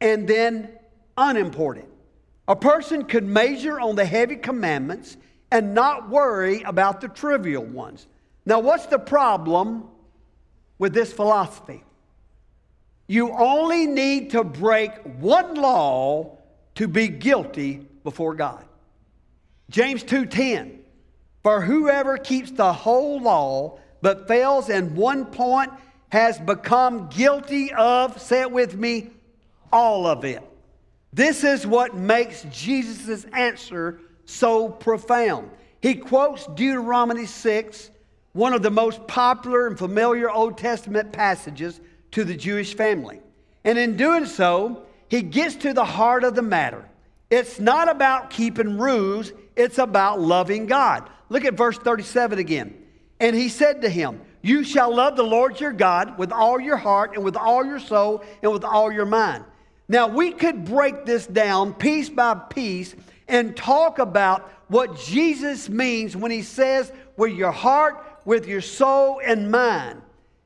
and 0.02 0.28
then 0.28 0.68
unimportant. 1.16 1.88
A 2.46 2.54
person 2.54 3.06
could 3.06 3.24
measure 3.24 3.80
on 3.80 3.96
the 3.96 4.04
heavy 4.04 4.36
commandments 4.36 5.16
and 5.50 5.72
not 5.74 6.10
worry 6.10 6.60
about 6.62 7.00
the 7.00 7.08
trivial 7.08 7.64
ones. 7.64 8.06
Now, 8.44 8.60
what's 8.60 8.86
the 8.86 8.98
problem 8.98 9.84
with 10.78 10.92
this 10.92 11.10
philosophy? 11.10 11.84
You 13.10 13.32
only 13.32 13.88
need 13.88 14.30
to 14.30 14.44
break 14.44 14.92
one 15.18 15.56
law 15.56 16.38
to 16.76 16.86
be 16.86 17.08
guilty 17.08 17.84
before 18.04 18.36
God. 18.36 18.64
James 19.68 20.04
2:10 20.04 20.78
For 21.42 21.60
whoever 21.60 22.18
keeps 22.18 22.52
the 22.52 22.72
whole 22.72 23.18
law 23.20 23.80
but 24.00 24.28
fails 24.28 24.68
in 24.68 24.94
one 24.94 25.24
point 25.24 25.72
has 26.10 26.38
become 26.38 27.08
guilty 27.08 27.74
of, 27.74 28.22
say 28.22 28.42
it 28.42 28.52
with 28.52 28.76
me, 28.76 29.10
all 29.72 30.06
of 30.06 30.24
it. 30.24 30.44
This 31.12 31.42
is 31.42 31.66
what 31.66 31.96
makes 31.96 32.46
Jesus' 32.52 33.26
answer 33.32 33.98
so 34.24 34.68
profound. 34.68 35.50
He 35.82 35.96
quotes 35.96 36.46
Deuteronomy 36.46 37.26
6, 37.26 37.90
one 38.34 38.54
of 38.54 38.62
the 38.62 38.70
most 38.70 39.04
popular 39.08 39.66
and 39.66 39.76
familiar 39.76 40.30
Old 40.30 40.56
Testament 40.56 41.10
passages 41.10 41.80
to 42.12 42.24
the 42.24 42.36
Jewish 42.36 42.74
family. 42.74 43.20
And 43.64 43.78
in 43.78 43.96
doing 43.96 44.26
so, 44.26 44.84
he 45.08 45.22
gets 45.22 45.56
to 45.56 45.72
the 45.72 45.84
heart 45.84 46.24
of 46.24 46.34
the 46.34 46.42
matter. 46.42 46.88
It's 47.30 47.60
not 47.60 47.88
about 47.88 48.30
keeping 48.30 48.78
rules, 48.78 49.32
it's 49.56 49.78
about 49.78 50.20
loving 50.20 50.66
God. 50.66 51.08
Look 51.28 51.44
at 51.44 51.54
verse 51.54 51.78
37 51.78 52.38
again. 52.38 52.74
And 53.20 53.36
he 53.36 53.48
said 53.48 53.82
to 53.82 53.88
him, 53.88 54.20
You 54.42 54.64
shall 54.64 54.94
love 54.94 55.16
the 55.16 55.22
Lord 55.22 55.60
your 55.60 55.72
God 55.72 56.18
with 56.18 56.32
all 56.32 56.58
your 56.58 56.76
heart 56.76 57.14
and 57.14 57.24
with 57.24 57.36
all 57.36 57.64
your 57.64 57.78
soul 57.78 58.24
and 58.42 58.52
with 58.52 58.64
all 58.64 58.90
your 58.90 59.06
mind. 59.06 59.44
Now, 59.88 60.08
we 60.08 60.32
could 60.32 60.64
break 60.64 61.04
this 61.04 61.26
down 61.26 61.74
piece 61.74 62.08
by 62.08 62.34
piece 62.34 62.94
and 63.28 63.56
talk 63.56 63.98
about 63.98 64.50
what 64.68 64.98
Jesus 64.98 65.68
means 65.68 66.16
when 66.16 66.30
he 66.30 66.42
says, 66.42 66.92
with 67.16 67.32
your 67.32 67.50
heart, 67.50 68.04
with 68.24 68.46
your 68.46 68.60
soul, 68.60 69.20
and 69.24 69.50
mind. 69.50 70.00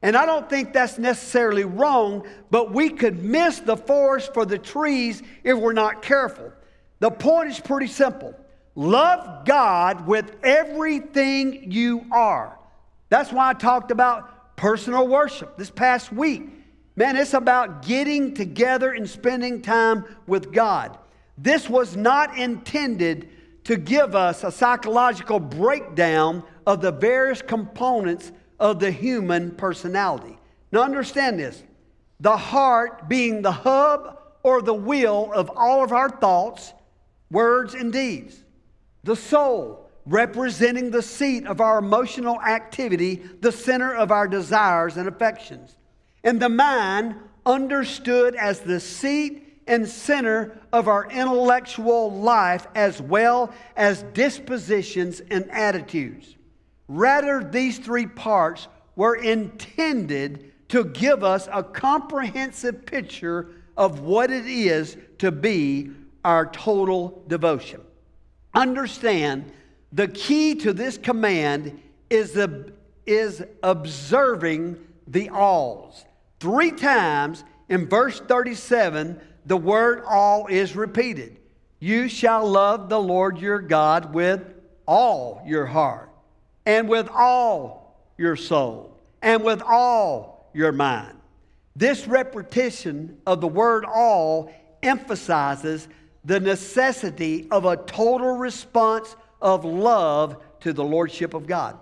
And 0.04 0.18
I 0.18 0.26
don't 0.26 0.50
think 0.50 0.74
that's 0.74 0.98
necessarily 0.98 1.64
wrong, 1.64 2.26
but 2.50 2.70
we 2.74 2.90
could 2.90 3.24
miss 3.24 3.60
the 3.60 3.74
forest 3.74 4.34
for 4.34 4.44
the 4.44 4.58
trees 4.58 5.22
if 5.42 5.56
we're 5.56 5.72
not 5.72 6.02
careful. 6.02 6.52
The 6.98 7.10
point 7.10 7.48
is 7.48 7.58
pretty 7.58 7.86
simple 7.86 8.34
love 8.74 9.46
God 9.46 10.06
with 10.06 10.36
everything 10.44 11.72
you 11.72 12.04
are. 12.12 12.58
That's 13.08 13.32
why 13.32 13.48
I 13.48 13.54
talked 13.54 13.90
about 13.90 14.56
personal 14.56 15.08
worship 15.08 15.56
this 15.56 15.70
past 15.70 16.12
week. 16.12 16.50
Man, 16.96 17.16
it's 17.16 17.32
about 17.32 17.86
getting 17.86 18.34
together 18.34 18.92
and 18.92 19.08
spending 19.08 19.62
time 19.62 20.04
with 20.26 20.52
God. 20.52 20.98
This 21.38 21.66
was 21.66 21.96
not 21.96 22.36
intended 22.36 23.30
to 23.64 23.76
give 23.76 24.14
us 24.14 24.44
a 24.44 24.52
psychological 24.52 25.40
breakdown 25.40 26.42
of 26.66 26.82
the 26.82 26.92
various 26.92 27.40
components 27.40 28.32
of 28.58 28.78
the 28.80 28.90
human 28.90 29.50
personality. 29.52 30.38
Now, 30.72 30.82
understand 30.82 31.38
this 31.38 31.62
the 32.20 32.36
heart 32.36 33.08
being 33.08 33.42
the 33.42 33.52
hub 33.52 34.18
or 34.42 34.62
the 34.62 34.74
wheel 34.74 35.30
of 35.34 35.50
all 35.56 35.82
of 35.82 35.92
our 35.92 36.08
thoughts, 36.08 36.72
words, 37.30 37.74
and 37.74 37.92
deeds. 37.92 38.42
The 39.02 39.16
soul 39.16 39.90
representing 40.06 40.90
the 40.90 41.02
seat 41.02 41.46
of 41.46 41.60
our 41.60 41.78
emotional 41.78 42.40
activity, 42.42 43.22
the 43.40 43.52
center 43.52 43.94
of 43.94 44.10
our 44.10 44.28
desires 44.28 44.96
and 44.96 45.08
affections. 45.08 45.76
And 46.22 46.40
the 46.40 46.48
mind 46.48 47.16
understood 47.46 48.34
as 48.34 48.60
the 48.60 48.80
seat 48.80 49.60
and 49.66 49.88
center 49.88 50.58
of 50.72 50.88
our 50.88 51.10
intellectual 51.10 52.12
life 52.12 52.66
as 52.74 53.00
well 53.00 53.52
as 53.76 54.02
dispositions 54.12 55.20
and 55.30 55.50
attitudes. 55.50 56.36
Rather, 56.94 57.42
these 57.42 57.78
three 57.78 58.06
parts 58.06 58.68
were 58.94 59.16
intended 59.16 60.52
to 60.68 60.84
give 60.84 61.24
us 61.24 61.48
a 61.52 61.60
comprehensive 61.60 62.86
picture 62.86 63.48
of 63.76 63.98
what 63.98 64.30
it 64.30 64.46
is 64.46 64.96
to 65.18 65.32
be 65.32 65.90
our 66.24 66.46
total 66.46 67.24
devotion. 67.26 67.80
Understand 68.54 69.50
the 69.92 70.06
key 70.06 70.54
to 70.54 70.72
this 70.72 70.96
command 70.96 71.82
is, 72.10 72.30
the, 72.30 72.72
is 73.06 73.42
observing 73.64 74.78
the 75.08 75.30
alls. 75.30 76.04
Three 76.38 76.70
times 76.70 77.42
in 77.68 77.88
verse 77.88 78.20
37, 78.20 79.20
the 79.46 79.56
word 79.56 80.04
all 80.06 80.46
is 80.46 80.76
repeated. 80.76 81.38
You 81.80 82.08
shall 82.08 82.48
love 82.48 82.88
the 82.88 83.00
Lord 83.00 83.38
your 83.38 83.58
God 83.58 84.14
with 84.14 84.42
all 84.86 85.42
your 85.44 85.66
heart, 85.66 86.13
and 86.66 86.88
with 86.88 87.08
all 87.08 87.98
your 88.16 88.36
soul, 88.36 88.96
and 89.22 89.42
with 89.42 89.62
all 89.62 90.50
your 90.54 90.72
mind. 90.72 91.16
This 91.76 92.06
repetition 92.06 93.18
of 93.26 93.40
the 93.40 93.48
word 93.48 93.84
all 93.84 94.52
emphasizes 94.82 95.88
the 96.24 96.40
necessity 96.40 97.48
of 97.50 97.64
a 97.64 97.76
total 97.76 98.36
response 98.36 99.16
of 99.40 99.64
love 99.64 100.42
to 100.60 100.72
the 100.72 100.84
Lordship 100.84 101.34
of 101.34 101.46
God. 101.46 101.78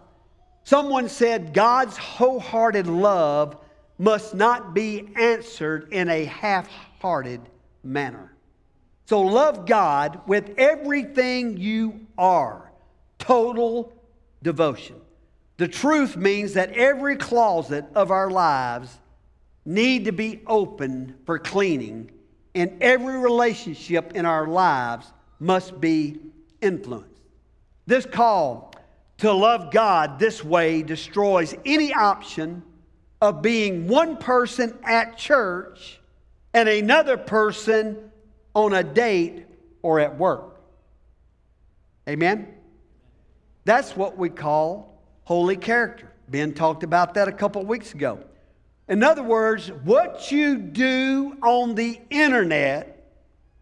Someone 0.65 1.09
said 1.09 1.53
God's 1.53 1.97
wholehearted 1.97 2.87
love 2.87 3.57
must 3.99 4.35
not 4.35 4.75
be 4.75 5.09
answered 5.17 5.93
in 5.93 6.09
a 6.09 6.25
half 6.25 6.69
hearted 7.01 7.41
manner. 7.85 8.33
So 9.07 9.21
love 9.21 9.67
God 9.67 10.21
with 10.27 10.55
everything 10.57 11.57
you 11.57 12.07
are. 12.17 12.73
Total 13.19 13.93
devotion. 14.43 14.97
The 15.57 15.69
truth 15.69 16.17
means 16.17 16.55
that 16.55 16.73
every 16.73 17.17
closet 17.17 17.85
of 17.95 18.11
our 18.11 18.31
lives 18.31 18.99
need 19.65 20.07
to 20.07 20.13
be 20.13 20.41
open 20.47 21.15
for 21.25 21.39
cleaning 21.39 22.11
and 22.55 22.83
every 22.83 23.17
relationship 23.17 24.13
in 24.15 24.27
our 24.27 24.47
lives 24.47 25.07
must 25.39 25.81
be 25.81 26.19
influenced. 26.61 27.09
This 27.87 28.07
call 28.07 28.75
to 29.19 29.33
love 29.33 29.71
God 29.71 30.19
this 30.19 30.45
way 30.45 30.83
destroys 30.83 31.55
any 31.65 31.93
option 31.95 32.63
of 33.21 33.41
being 33.41 33.87
one 33.87 34.17
person 34.17 34.77
at 34.85 35.17
church 35.17 36.01
and 36.53 36.69
another 36.69 37.17
person 37.17 38.11
on 38.55 38.75
a 38.75 38.83
date 38.83 39.47
or 39.81 40.01
at 40.01 40.19
work. 40.19 40.61
Amen? 42.09 42.55
That's 43.65 43.97
what 43.97 44.19
we 44.19 44.29
call 44.29 45.01
holy 45.25 45.57
character. 45.57 46.13
Ben 46.29 46.53
talked 46.53 46.83
about 46.83 47.15
that 47.15 47.29
a 47.29 47.33
couple 47.33 47.65
weeks 47.65 47.95
ago. 47.95 48.21
In 48.89 49.03
other 49.03 49.23
words, 49.23 49.69
what 49.85 50.33
you 50.33 50.57
do 50.57 51.37
on 51.43 51.75
the 51.75 52.01
internet 52.11 53.11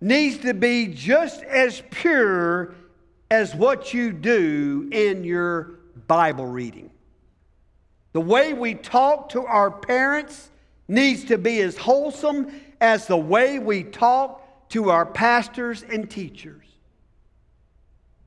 needs 0.00 0.38
to 0.38 0.54
be 0.54 0.86
just 0.86 1.42
as 1.42 1.82
pure 1.90 2.74
as 3.30 3.54
what 3.54 3.92
you 3.92 4.12
do 4.12 4.88
in 4.90 5.24
your 5.24 5.80
Bible 6.06 6.46
reading. 6.46 6.90
The 8.12 8.20
way 8.20 8.54
we 8.54 8.74
talk 8.74 9.28
to 9.30 9.44
our 9.44 9.70
parents 9.70 10.50
needs 10.88 11.24
to 11.24 11.38
be 11.38 11.60
as 11.60 11.76
wholesome 11.76 12.50
as 12.80 13.06
the 13.06 13.16
way 13.16 13.58
we 13.58 13.84
talk 13.84 14.68
to 14.70 14.90
our 14.90 15.06
pastors 15.06 15.82
and 15.82 16.10
teachers. 16.10 16.66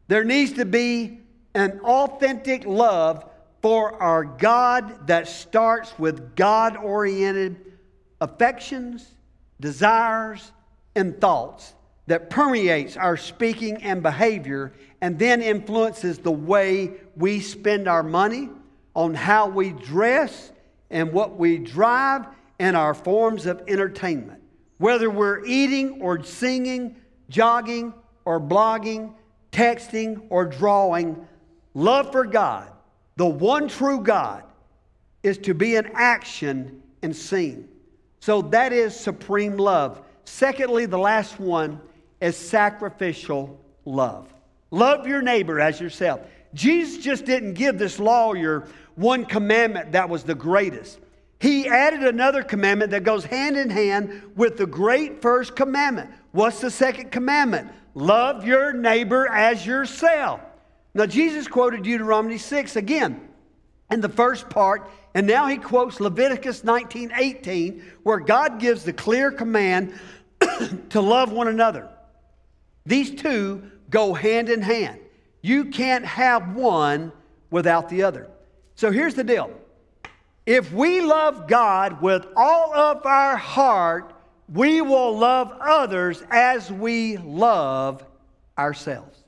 There 0.08 0.24
needs 0.24 0.54
to 0.54 0.66
be 0.66 1.20
an 1.54 1.80
authentic 1.82 2.66
love 2.66 3.26
for 3.62 4.02
our 4.02 4.26
God 4.26 5.08
that 5.08 5.28
starts 5.28 5.98
with 5.98 6.36
God 6.36 6.76
oriented 6.78 7.74
affections, 8.20 9.08
desires, 9.60 10.52
and 10.96 11.20
thoughts 11.20 11.74
that 12.08 12.30
permeates 12.30 12.98
our 12.98 13.16
speaking 13.16 13.82
and 13.84 14.04
behavior 14.04 14.74
and 15.02 15.18
then 15.18 15.42
influences 15.42 16.18
the 16.18 16.32
way 16.32 16.92
we 17.16 17.40
spend 17.40 17.88
our 17.88 18.04
money, 18.04 18.50
on 18.96 19.14
how 19.14 19.50
we 19.50 19.72
dress, 19.72 20.52
and 20.90 21.12
what 21.12 21.36
we 21.38 21.58
drive, 21.58 22.26
and 22.60 22.78
our 22.78 22.94
forms 22.94 23.46
of 23.46 23.62
entertainment. 23.68 24.42
Whether 24.78 25.10
we're 25.10 25.44
eating 25.46 26.02
or 26.02 26.24
singing, 26.24 26.96
jogging 27.28 27.94
or 28.26 28.40
blogging, 28.40 29.14
texting 29.52 30.26
or 30.30 30.46
drawing, 30.46 31.28
love 31.74 32.12
for 32.12 32.26
God 32.26 32.70
the 33.16 33.26
one 33.26 33.68
true 33.68 34.02
God 34.02 34.44
is 35.22 35.38
to 35.40 35.54
be 35.54 35.76
in 35.76 35.90
action 35.94 36.82
and 37.02 37.16
seen. 37.16 37.70
So 38.20 38.42
that 38.44 38.74
is 38.74 38.98
supreme 38.98 39.58
love. 39.58 40.02
Secondly, 40.26 40.86
the 40.86 40.98
last 40.98 41.40
one 41.40 41.80
is 42.22 42.36
sacrificial 42.36 43.60
love. 43.86 44.34
Love 44.72 45.08
your 45.08 45.22
neighbor 45.22 45.60
as 45.60 45.80
yourself. 45.80 46.22
Jesus 46.54 47.04
just 47.04 47.26
didn't 47.26 47.54
give 47.54 47.78
this 47.78 48.00
lawyer 48.00 48.68
one 48.96 49.26
commandment 49.26 49.92
that 49.92 50.10
was 50.10 50.24
the 50.24 50.36
greatest. 50.36 51.00
He 51.40 51.68
added 51.68 52.04
another 52.04 52.42
commandment 52.42 52.92
that 52.92 53.04
goes 53.04 53.26
hand 53.26 53.58
in 53.58 53.70
hand 53.70 54.32
with 54.36 54.58
the 54.58 54.66
great 54.66 55.22
first 55.22 55.56
commandment. 55.56 56.10
What's 56.32 56.62
the 56.62 56.72
second 56.72 57.12
commandment? 57.12 57.70
Love 57.94 58.46
your 58.46 58.72
neighbor 58.74 59.28
as 59.28 59.66
yourself. 59.66 60.40
Now, 60.94 61.06
Jesus 61.06 61.48
quoted 61.48 61.84
Deuteronomy 61.84 62.38
6 62.38 62.76
again 62.76 63.30
in 63.90 64.02
the 64.02 64.10
first 64.10 64.50
part, 64.50 64.90
and 65.14 65.26
now 65.26 65.48
he 65.48 65.58
quotes 65.58 66.00
Leviticus 66.00 66.64
19 66.64 67.12
18, 67.16 67.84
where 68.04 68.20
God 68.20 68.60
gives 68.60 68.84
the 68.84 68.94
clear 68.94 69.32
command 69.32 69.94
to 70.90 71.02
love 71.02 71.32
one 71.32 71.48
another. 71.48 71.90
These 72.86 73.16
two 73.16 73.72
go 73.90 74.14
hand 74.14 74.50
in 74.50 74.62
hand. 74.62 75.00
You 75.42 75.66
can't 75.66 76.06
have 76.06 76.56
one 76.56 77.12
without 77.50 77.90
the 77.90 78.04
other. 78.04 78.30
So 78.76 78.92
here's 78.92 79.16
the 79.16 79.24
deal 79.24 79.52
If 80.46 80.72
we 80.72 81.02
love 81.02 81.48
God 81.48 82.02
with 82.02 82.26
all 82.36 82.74
of 82.74 83.06
our 83.06 83.38
heart, 83.38 84.14
we 84.52 84.82
will 84.82 85.18
love 85.18 85.56
others 85.60 86.24
as 86.30 86.72
we 86.72 87.18
love 87.18 88.06
ourselves. 88.58 89.23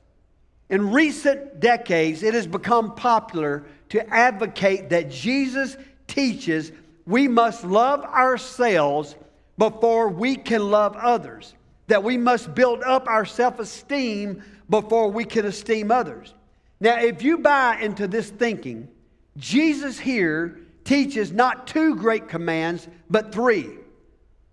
In 0.68 0.90
recent 0.90 1.60
decades, 1.60 2.22
it 2.22 2.34
has 2.34 2.46
become 2.46 2.94
popular 2.94 3.64
to 3.90 4.08
advocate 4.12 4.90
that 4.90 5.10
Jesus 5.10 5.76
teaches 6.06 6.72
we 7.06 7.28
must 7.28 7.64
love 7.64 8.02
ourselves 8.02 9.14
before 9.58 10.08
we 10.08 10.36
can 10.36 10.70
love 10.70 10.96
others, 10.96 11.54
that 11.86 12.02
we 12.02 12.16
must 12.16 12.54
build 12.54 12.82
up 12.82 13.06
our 13.06 13.24
self 13.24 13.60
esteem 13.60 14.42
before 14.68 15.08
we 15.08 15.24
can 15.24 15.46
esteem 15.46 15.90
others. 15.92 16.34
Now, 16.80 16.98
if 16.98 17.22
you 17.22 17.38
buy 17.38 17.78
into 17.80 18.08
this 18.08 18.28
thinking, 18.28 18.88
Jesus 19.36 19.98
here 19.98 20.58
teaches 20.84 21.32
not 21.32 21.66
two 21.66 21.94
great 21.96 22.28
commands, 22.28 22.88
but 23.08 23.32
three 23.32 23.70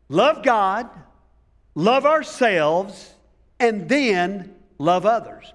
love 0.10 0.43
God, 0.43 0.89
love 1.74 2.05
ourselves, 2.05 3.13
and 3.60 3.89
then 3.89 4.53
love 4.77 5.05
others. 5.05 5.53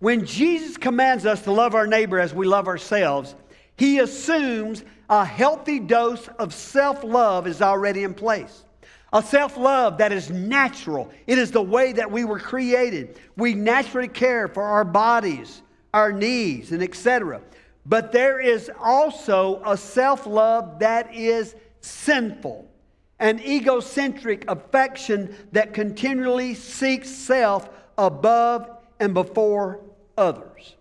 When 0.00 0.24
Jesus 0.24 0.78
commands 0.78 1.26
us 1.26 1.42
to 1.42 1.52
love 1.52 1.74
our 1.74 1.86
neighbor 1.86 2.18
as 2.18 2.32
we 2.32 2.46
love 2.46 2.66
ourselves, 2.68 3.34
he 3.76 3.98
assumes 3.98 4.82
a 5.10 5.26
healthy 5.26 5.78
dose 5.78 6.26
of 6.38 6.54
self 6.54 7.04
love 7.04 7.46
is 7.46 7.60
already 7.60 8.02
in 8.02 8.14
place. 8.14 8.64
A 9.12 9.22
self 9.22 9.58
love 9.58 9.98
that 9.98 10.10
is 10.10 10.30
natural. 10.30 11.10
It 11.26 11.36
is 11.36 11.50
the 11.50 11.62
way 11.62 11.92
that 11.92 12.10
we 12.10 12.24
were 12.24 12.38
created. 12.38 13.20
We 13.36 13.54
naturally 13.54 14.08
care 14.08 14.48
for 14.48 14.62
our 14.62 14.84
bodies, 14.84 15.60
our 15.92 16.12
needs, 16.12 16.72
and 16.72 16.82
etc. 16.82 17.42
But 17.84 18.10
there 18.10 18.40
is 18.40 18.70
also 18.80 19.60
a 19.66 19.76
self 19.76 20.26
love 20.26 20.78
that 20.78 21.14
is 21.14 21.54
sinful, 21.82 22.70
an 23.18 23.38
egocentric 23.40 24.50
affection 24.50 25.36
that 25.52 25.74
continually 25.74 26.54
seeks 26.54 27.10
self 27.10 27.68
above 27.98 28.70
and 28.98 29.12
before 29.12 29.80
others. 30.20 30.76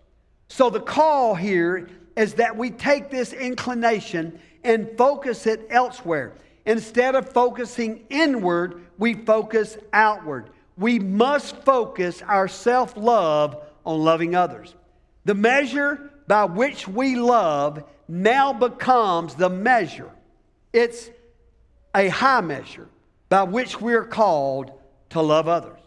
So 0.49 0.69
the 0.69 0.81
call 0.81 1.33
here 1.33 1.89
is 2.15 2.33
that 2.35 2.57
we 2.57 2.69
take 2.69 3.09
this 3.09 3.31
inclination 3.31 4.39
and 4.63 4.89
focus 4.97 5.47
it 5.47 5.65
elsewhere. 5.69 6.33
Instead 6.65 7.15
of 7.15 7.31
focusing 7.31 8.05
inward, 8.09 8.85
we 8.97 9.13
focus 9.13 9.77
outward. 9.93 10.49
We 10.77 10.99
must 10.99 11.55
focus 11.63 12.21
our 12.21 12.47
self 12.47 12.97
love 12.97 13.63
on 13.85 14.01
loving 14.01 14.35
others. 14.35 14.75
The 15.25 15.35
measure 15.35 16.11
by 16.27 16.45
which 16.45 16.87
we 16.87 17.15
love 17.15 17.83
now 18.07 18.53
becomes 18.53 19.35
the 19.35 19.49
measure. 19.49 20.11
It's 20.73 21.09
a 21.95 22.09
high 22.09 22.41
measure 22.41 22.87
by 23.29 23.43
which 23.43 23.79
we're 23.79 24.05
called 24.05 24.71
to 25.11 25.21
love 25.21 25.47
others. 25.47 25.79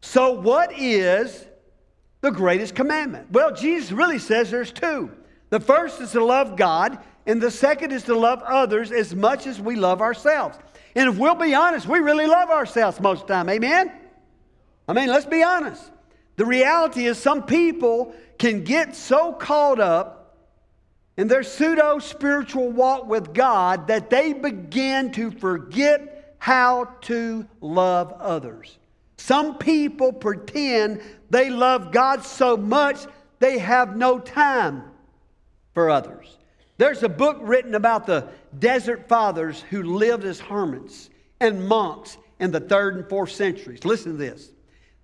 So, 0.00 0.32
what 0.32 0.72
is 0.78 1.44
the 2.20 2.30
greatest 2.30 2.74
commandment? 2.74 3.30
Well, 3.30 3.54
Jesus 3.54 3.92
really 3.92 4.18
says 4.18 4.50
there's 4.50 4.72
two. 4.72 5.10
The 5.50 5.60
first 5.60 6.00
is 6.00 6.12
to 6.12 6.24
love 6.24 6.56
God, 6.56 6.98
and 7.26 7.40
the 7.40 7.50
second 7.50 7.92
is 7.92 8.04
to 8.04 8.14
love 8.18 8.42
others 8.42 8.92
as 8.92 9.14
much 9.14 9.46
as 9.46 9.60
we 9.60 9.76
love 9.76 10.02
ourselves. 10.02 10.58
And 10.94 11.08
if 11.08 11.18
we'll 11.18 11.34
be 11.34 11.54
honest, 11.54 11.86
we 11.86 12.00
really 12.00 12.26
love 12.26 12.50
ourselves 12.50 13.00
most 13.00 13.22
of 13.22 13.28
the 13.28 13.34
time. 13.34 13.48
Amen? 13.48 13.92
I 14.86 14.92
mean, 14.92 15.08
let's 15.08 15.26
be 15.26 15.42
honest. 15.42 15.82
The 16.36 16.46
reality 16.46 17.06
is, 17.06 17.18
some 17.18 17.44
people 17.44 18.14
can 18.38 18.64
get 18.64 18.94
so 18.94 19.32
caught 19.32 19.80
up 19.80 20.36
in 21.16 21.28
their 21.28 21.42
pseudo 21.42 21.98
spiritual 21.98 22.70
walk 22.70 23.06
with 23.06 23.34
God 23.34 23.88
that 23.88 24.08
they 24.08 24.32
begin 24.32 25.10
to 25.12 25.30
forget 25.32 26.36
how 26.38 26.84
to 27.02 27.46
love 27.60 28.12
others. 28.20 28.78
Some 29.16 29.58
people 29.58 30.12
pretend 30.12 31.02
they 31.30 31.50
love 31.50 31.92
God 31.92 32.24
so 32.24 32.56
much 32.56 33.06
they 33.38 33.58
have 33.58 33.96
no 33.96 34.18
time 34.18 34.82
for 35.74 35.90
others. 35.90 36.36
There's 36.76 37.02
a 37.02 37.08
book 37.08 37.38
written 37.40 37.74
about 37.74 38.06
the 38.06 38.28
desert 38.58 39.08
fathers 39.08 39.62
who 39.70 39.82
lived 39.82 40.24
as 40.24 40.40
hermits 40.40 41.10
and 41.40 41.66
monks 41.68 42.18
in 42.40 42.50
the 42.50 42.60
third 42.60 42.96
and 42.96 43.08
fourth 43.08 43.32
centuries. 43.32 43.84
Listen 43.84 44.12
to 44.12 44.18
this. 44.18 44.50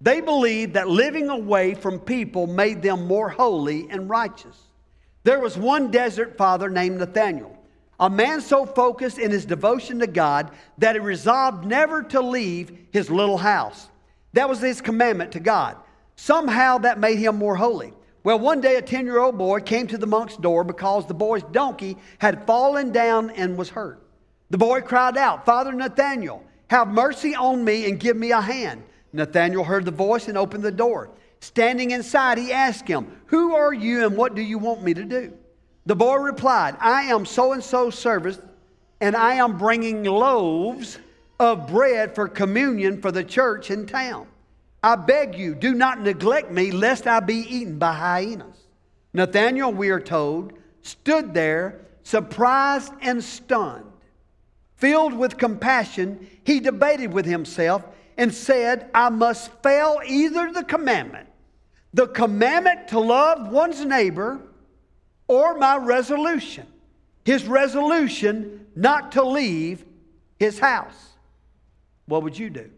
They 0.01 0.21
believed 0.21 0.75
that 0.75 0.89
living 0.89 1.29
away 1.31 1.75
from 1.75 1.99
people 1.99 2.47
made 2.47 2.83
them 2.83 3.07
more 3.07 3.29
holy 3.29 3.89
and 3.91 4.09
righteous. 4.09 4.57
There 5.25 5.41
was 5.41 5.57
one 5.57 5.91
desert 5.91 6.37
father 6.37 6.69
named 6.69 6.99
Nathaniel, 6.99 7.57
a 7.99 8.11
man 8.11 8.41
so 8.41 8.67
focused 8.67 9.19
in 9.19 9.31
his 9.31 9.47
devotion 9.47 10.01
to 10.01 10.07
God 10.07 10.51
that 10.79 10.97
he 10.97 11.01
resolved 11.01 11.65
never 11.65 12.03
to 12.03 12.21
leave 12.21 12.77
his 12.93 13.11
little 13.11 13.39
house. 13.39 13.89
That 14.35 14.49
was 14.49 14.61
his 14.61 14.81
commandment 14.81 15.33
to 15.33 15.41
God. 15.41 15.77
Somehow 16.16 16.79
that 16.79 16.98
made 16.98 17.18
him 17.18 17.37
more 17.37 17.57
holy. 17.57 17.92
Well, 18.22 18.38
one 18.38 18.61
day 18.61 18.77
a 18.77 18.83
10 18.83 19.05
year 19.05 19.18
old 19.18 19.37
boy 19.37 19.61
came 19.61 19.87
to 19.88 19.98
the 19.98 20.07
monk's 20.07 20.37
door 20.37 20.64
because 20.64 21.07
the 21.07 21.14
boy's 21.14 21.42
donkey 21.44 21.98
had 22.18 22.46
fallen 22.46 22.92
down 22.92 23.31
and 23.31 23.57
was 23.57 23.68
hurt. 23.68 24.03
The 24.50 24.59
boy 24.59 24.81
cried 24.81 25.16
out, 25.16 25.44
Father 25.44 25.72
Nathaniel, 25.72 26.44
have 26.68 26.88
mercy 26.88 27.35
on 27.35 27.64
me 27.64 27.88
and 27.88 28.00
give 28.00 28.16
me 28.16 28.31
a 28.31 28.40
hand. 28.40 28.83
Nathaniel 29.12 29.64
heard 29.64 29.85
the 29.85 29.90
voice 29.90 30.29
and 30.29 30.38
opened 30.38 30.64
the 30.64 30.72
door. 30.72 31.11
Standing 31.40 31.90
inside, 31.90 32.38
he 32.38 32.53
asked 32.53 32.88
him, 32.88 33.07
Who 33.27 33.55
are 33.55 33.74
you 33.74 34.07
and 34.07 34.16
what 34.16 34.35
do 34.35 34.42
you 34.42 34.59
want 34.59 34.83
me 34.83 34.94
to 34.94 35.05
do? 35.05 35.33
The 35.87 35.94
boy 35.94 36.16
replied, 36.16 36.77
I 36.81 37.03
am 37.03 37.27
so 37.27 37.53
and 37.53 37.62
so's 37.62 37.98
servant, 37.98 38.42
and 39.00 39.14
I 39.14 39.35
am 39.35 39.59
bringing 39.59 40.05
loaves 40.05 40.98
of 41.38 41.68
bread 41.68 42.14
for 42.14 42.29
communion 42.29 43.03
for 43.03 43.12
the 43.12 43.24
church 43.24 43.70
in 43.70 43.87
town. 43.87 44.27
I 44.85 44.97
beg 44.97 45.38
you, 45.38 45.55
do 45.55 45.73
not 45.73 46.03
neglect 46.03 46.51
me, 46.51 46.70
lest 46.70 47.07
I 47.07 47.20
be 47.20 47.37
eaten 47.37 47.79
by 47.79 47.94
hyenas. 47.94 48.66
Nathanael, 49.14 49.73
we 49.73 49.88
are 49.88 49.99
told, 49.99 50.53
stood 50.83 51.33
there, 51.33 51.81
surprised 52.03 52.92
and 53.01 53.25
stunned. 53.25 53.90
Filled 54.77 55.14
with 55.14 55.38
compassion, 55.38 56.29
he 56.44 56.61
debated 56.61 57.14
with 57.14 57.25
himself 57.25 57.83
and 58.18 58.35
said, 58.35 58.90
I 58.94 59.09
must 59.09 59.51
fail 59.62 60.01
either 60.07 60.53
the 60.53 60.64
commandment, 60.64 61.31
the 61.94 62.09
commandment 62.09 62.88
to 62.88 63.01
love 63.01 63.49
one's 63.49 63.83
neighbor, 63.87 64.38
or 65.27 65.57
my 65.57 65.79
resolution, 65.79 66.66
his 67.25 67.47
resolution 67.47 68.66
not 68.77 69.12
to 69.12 69.25
leave 69.25 69.83
his 70.38 70.59
house. 70.59 71.14
What 72.05 72.23
would 72.23 72.38
you 72.38 72.51
do? 72.51 72.70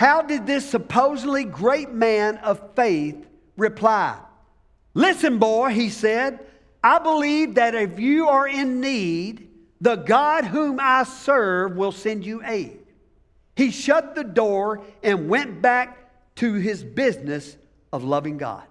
How 0.00 0.22
did 0.22 0.46
this 0.46 0.66
supposedly 0.66 1.44
great 1.44 1.90
man 1.90 2.38
of 2.38 2.74
faith 2.74 3.26
reply? 3.58 4.18
Listen, 4.94 5.36
boy, 5.36 5.72
he 5.74 5.90
said, 5.90 6.40
I 6.82 7.00
believe 7.00 7.56
that 7.56 7.74
if 7.74 8.00
you 8.00 8.26
are 8.26 8.48
in 8.48 8.80
need, 8.80 9.50
the 9.78 9.96
God 9.96 10.46
whom 10.46 10.78
I 10.80 11.02
serve 11.02 11.76
will 11.76 11.92
send 11.92 12.24
you 12.24 12.40
aid. 12.42 12.78
He 13.56 13.70
shut 13.70 14.14
the 14.14 14.24
door 14.24 14.80
and 15.02 15.28
went 15.28 15.60
back 15.60 15.98
to 16.36 16.54
his 16.54 16.82
business 16.82 17.58
of 17.92 18.02
loving 18.02 18.38
God. 18.38 18.64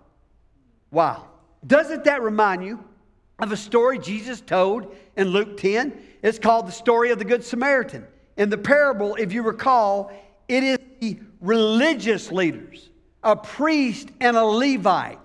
Wow. 0.90 1.28
Doesn't 1.68 2.06
that 2.06 2.24
remind 2.24 2.66
you 2.66 2.84
of 3.38 3.52
a 3.52 3.58
story 3.58 4.00
Jesus 4.00 4.42
told 4.42 4.96
in 5.16 5.28
Luke 5.28 5.58
10? 5.58 5.94
It's 6.24 6.40
called 6.40 6.68
the 6.68 6.72
story 6.72 7.12
of 7.12 7.20
the 7.20 7.26
Good 7.26 7.44
Samaritan. 7.44 8.08
In 8.36 8.50
the 8.50 8.58
parable, 8.58 9.14
if 9.14 9.32
you 9.32 9.44
recall, 9.44 10.12
it 10.48 10.64
is 10.64 10.80
religious 11.42 12.32
leaders, 12.32 12.90
a 13.24 13.36
priest 13.36 14.10
and 14.20 14.38
a 14.38 14.44
Levite, 14.44 15.20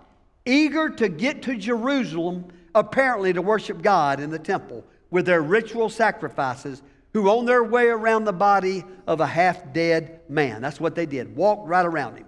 eager 0.44 0.90
to 0.90 1.08
get 1.08 1.42
to 1.42 1.56
Jerusalem, 1.56 2.46
apparently 2.74 3.32
to 3.32 3.42
worship 3.42 3.82
God 3.82 4.20
in 4.20 4.30
the 4.30 4.38
temple 4.38 4.84
with 5.10 5.26
their 5.26 5.42
ritual 5.42 5.88
sacrifices, 5.88 6.82
who 7.12 7.28
on 7.28 7.46
their 7.46 7.62
way 7.62 7.86
around 7.86 8.24
the 8.24 8.32
body 8.32 8.84
of 9.06 9.20
a 9.20 9.26
half 9.26 9.72
dead 9.72 10.20
man. 10.28 10.60
That's 10.60 10.80
what 10.80 10.96
they 10.96 11.06
did, 11.06 11.36
walked 11.36 11.68
right 11.68 11.86
around 11.86 12.16
him. 12.16 12.26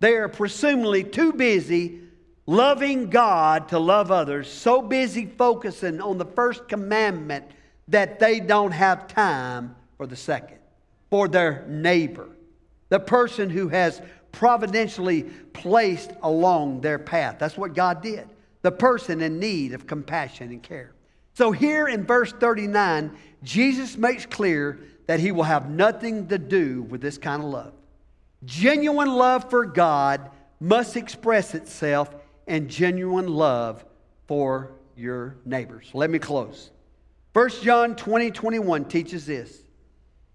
They 0.00 0.14
are 0.14 0.28
presumably 0.28 1.02
too 1.02 1.32
busy 1.32 2.00
loving 2.46 3.10
God 3.10 3.68
to 3.68 3.78
love 3.78 4.10
others, 4.10 4.50
so 4.50 4.80
busy 4.80 5.26
focusing 5.26 6.00
on 6.00 6.16
the 6.16 6.24
first 6.24 6.68
commandment 6.68 7.44
that 7.88 8.18
they 8.18 8.40
don't 8.40 8.70
have 8.70 9.08
time 9.08 9.74
for 9.96 10.06
the 10.06 10.16
second, 10.16 10.58
for 11.10 11.28
their 11.28 11.66
neighbor, 11.68 12.28
the 12.88 13.00
person 13.00 13.50
who 13.50 13.68
has 13.68 14.00
providentially 14.32 15.24
placed 15.52 16.12
along 16.22 16.80
their 16.80 16.98
path. 16.98 17.36
That's 17.38 17.56
what 17.56 17.74
God 17.74 18.02
did. 18.02 18.28
The 18.62 18.72
person 18.72 19.20
in 19.20 19.38
need 19.38 19.72
of 19.72 19.86
compassion 19.86 20.50
and 20.50 20.62
care. 20.62 20.92
So 21.34 21.52
here 21.52 21.86
in 21.86 22.04
verse 22.04 22.32
39, 22.32 23.16
Jesus 23.42 23.96
makes 23.96 24.26
clear 24.26 24.78
that 25.06 25.20
he 25.20 25.32
will 25.32 25.44
have 25.44 25.70
nothing 25.70 26.26
to 26.28 26.38
do 26.38 26.82
with 26.82 27.00
this 27.00 27.16
kind 27.16 27.42
of 27.42 27.48
love. 27.48 27.72
Genuine 28.44 29.14
love 29.14 29.48
for 29.48 29.64
God 29.64 30.30
must 30.60 30.96
express 30.96 31.54
itself 31.54 32.14
in 32.46 32.68
genuine 32.68 33.28
love 33.28 33.84
for 34.26 34.72
your 34.96 35.36
neighbors. 35.44 35.90
Let 35.94 36.10
me 36.10 36.18
close. 36.18 36.70
1 37.32 37.50
John 37.62 37.94
20, 37.94 38.30
21 38.30 38.84
teaches 38.86 39.26
this. 39.26 39.62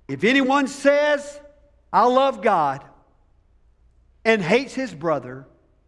If 0.07 0.23
anyone 0.23 0.67
says, 0.67 1.39
I 1.93 2.05
love 2.07 2.41
God, 2.41 2.83
and 4.25 4.41
hates 4.41 4.73
his 4.73 4.93
brother, 4.93 5.45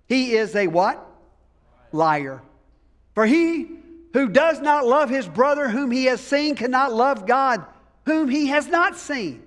he 0.08 0.36
is 0.36 0.56
a 0.56 0.68
what? 0.68 1.04
Liar. 1.92 2.44
For 3.16 3.26
he 3.26 3.70
who 4.14 4.30
does 4.30 4.62
not 4.62 4.86
love 4.86 5.10
his 5.10 5.28
brother 5.28 5.68
whom 5.68 5.90
he 5.90 6.06
has 6.06 6.22
seen 6.22 6.56
cannot 6.56 6.94
love 6.94 7.26
God 7.26 7.66
whom 8.06 8.30
he 8.30 8.48
has 8.48 8.68
not 8.68 8.96
seen. 8.96 9.44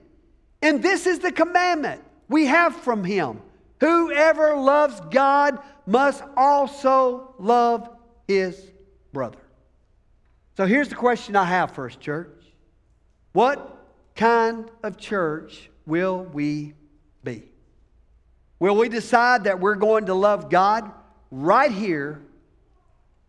And 0.61 0.83
this 0.83 1.07
is 1.07 1.21
the 1.21 1.33
commandment 1.33 2.03
we 2.29 2.47
have 2.47 2.75
from 2.75 3.05
him. 3.05 3.41
Whoever 3.81 4.57
loves 4.57 5.01
God 5.11 5.61
must 5.87 6.23
also 6.37 7.35
love 7.39 7.89
his 8.27 8.61
brother. 9.13 9.39
So 10.57 10.67
here's 10.67 10.89
the 10.89 10.97
question 10.97 11.37
I 11.37 11.45
have 11.45 11.73
for 11.73 11.87
us, 11.87 11.95
church. 11.95 12.29
What 13.33 13.77
kind 14.17 14.69
of 14.83 14.97
church 14.97 15.71
will 15.89 16.23
we 16.23 16.75
be? 17.25 17.43
Will 18.61 18.77
we 18.77 18.89
decide 18.89 19.45
that 19.45 19.59
we're 19.59 19.75
going 19.75 20.07
to 20.07 20.15
love 20.15 20.51
God 20.51 20.91
right 21.31 21.73
here, 21.73 22.21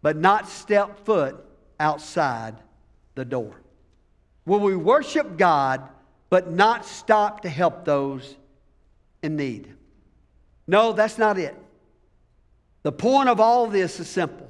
but 0.02 0.18
not 0.18 0.48
step 0.48 1.06
foot 1.06 1.44
outside 1.80 2.56
the 3.16 3.26
door? 3.26 3.56
Will 4.46 4.60
we 4.60 4.76
worship 4.76 5.38
God, 5.38 5.88
but 6.30 6.52
not 6.52 6.86
stop 6.86 7.42
to 7.42 7.50
help 7.50 7.86
those 7.86 8.36
in 9.24 9.36
need? 9.36 9.74
No, 10.68 10.92
that's 10.92 11.18
not 11.18 11.38
it. 11.38 11.56
The 12.84 12.92
point 12.92 13.30
of 13.30 13.40
all 13.40 13.68
this 13.68 14.00
is 14.00 14.08
simple. 14.08 14.48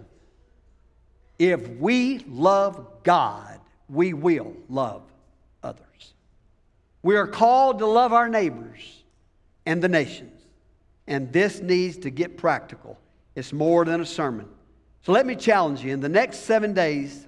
If 1.37 1.67
we 1.67 2.19
love 2.27 3.03
God, 3.03 3.59
we 3.87 4.13
will 4.13 4.55
love 4.67 5.03
others. 5.63 6.13
We 7.01 7.15
are 7.15 7.27
called 7.27 7.79
to 7.79 7.85
love 7.85 8.13
our 8.13 8.27
neighbors 8.27 9.03
and 9.65 9.81
the 9.81 9.89
nations. 9.89 10.41
And 11.07 11.31
this 11.33 11.59
needs 11.59 11.97
to 11.99 12.09
get 12.09 12.37
practical. 12.37 12.99
It's 13.35 13.53
more 13.53 13.85
than 13.85 14.01
a 14.01 14.05
sermon. 14.05 14.47
So 15.01 15.11
let 15.11 15.25
me 15.25 15.35
challenge 15.35 15.83
you. 15.83 15.93
In 15.93 16.01
the 16.01 16.09
next 16.09 16.39
seven 16.39 16.73
days, 16.73 17.25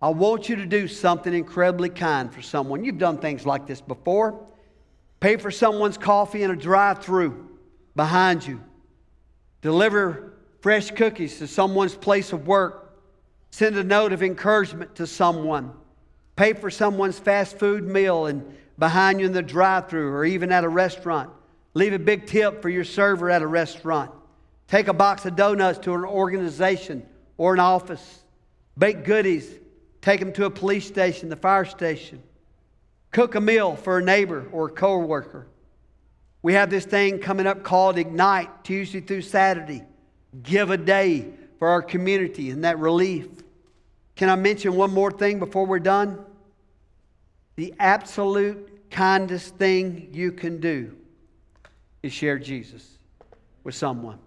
I 0.00 0.10
want 0.10 0.48
you 0.48 0.56
to 0.56 0.66
do 0.66 0.86
something 0.86 1.32
incredibly 1.32 1.88
kind 1.88 2.32
for 2.32 2.42
someone. 2.42 2.84
You've 2.84 2.98
done 2.98 3.18
things 3.18 3.44
like 3.44 3.66
this 3.66 3.80
before. 3.80 4.46
Pay 5.20 5.36
for 5.36 5.50
someone's 5.50 5.98
coffee 5.98 6.42
in 6.42 6.50
a 6.50 6.56
drive 6.56 7.02
through 7.02 7.58
behind 7.96 8.46
you. 8.46 8.62
Deliver 9.62 10.34
fresh 10.60 10.90
cookies 10.90 11.38
to 11.38 11.46
someone's 11.46 11.94
place 11.94 12.32
of 12.32 12.46
work. 12.46 12.98
Send 13.50 13.76
a 13.76 13.84
note 13.84 14.12
of 14.12 14.22
encouragement 14.22 14.94
to 14.96 15.06
someone. 15.06 15.72
Pay 16.36 16.52
for 16.52 16.70
someone's 16.70 17.18
fast 17.18 17.58
food 17.58 17.84
meal 17.84 18.26
and 18.26 18.54
behind 18.78 19.20
you 19.20 19.26
in 19.26 19.32
the 19.32 19.42
drive 19.42 19.88
through 19.88 20.12
or 20.12 20.24
even 20.24 20.52
at 20.52 20.64
a 20.64 20.68
restaurant. 20.68 21.30
Leave 21.74 21.92
a 21.92 21.98
big 21.98 22.26
tip 22.26 22.62
for 22.62 22.68
your 22.68 22.84
server 22.84 23.30
at 23.30 23.42
a 23.42 23.46
restaurant. 23.46 24.10
Take 24.68 24.88
a 24.88 24.92
box 24.92 25.24
of 25.26 25.36
donuts 25.36 25.78
to 25.80 25.94
an 25.94 26.04
organization 26.04 27.06
or 27.36 27.54
an 27.54 27.60
office. 27.60 28.22
Bake 28.78 29.04
goodies. 29.04 29.50
Take 30.00 30.20
them 30.20 30.32
to 30.34 30.44
a 30.44 30.50
police 30.50 30.86
station, 30.86 31.28
the 31.28 31.36
fire 31.36 31.64
station. 31.64 32.22
Cook 33.10 33.34
a 33.34 33.40
meal 33.40 33.76
for 33.76 33.98
a 33.98 34.02
neighbor 34.02 34.46
or 34.52 34.66
a 34.66 34.70
coworker. 34.70 35.46
We 36.42 36.54
have 36.54 36.70
this 36.70 36.84
thing 36.84 37.18
coming 37.18 37.46
up 37.46 37.62
called 37.62 37.98
Ignite, 37.98 38.62
Tuesday 38.62 39.00
through 39.00 39.22
Saturday. 39.22 39.82
Give 40.42 40.70
a 40.70 40.76
day 40.76 41.26
for 41.58 41.68
our 41.68 41.82
community 41.82 42.50
and 42.50 42.64
that 42.64 42.78
relief. 42.78 43.26
Can 44.16 44.28
I 44.28 44.36
mention 44.36 44.76
one 44.76 44.92
more 44.92 45.10
thing 45.10 45.38
before 45.38 45.66
we're 45.66 45.78
done? 45.78 46.24
The 47.56 47.74
absolute 47.78 48.90
kindest 48.90 49.56
thing 49.56 50.10
you 50.12 50.30
can 50.32 50.60
do 50.60 50.96
is 52.02 52.12
share 52.12 52.38
Jesus 52.38 52.86
with 53.64 53.74
someone. 53.74 54.18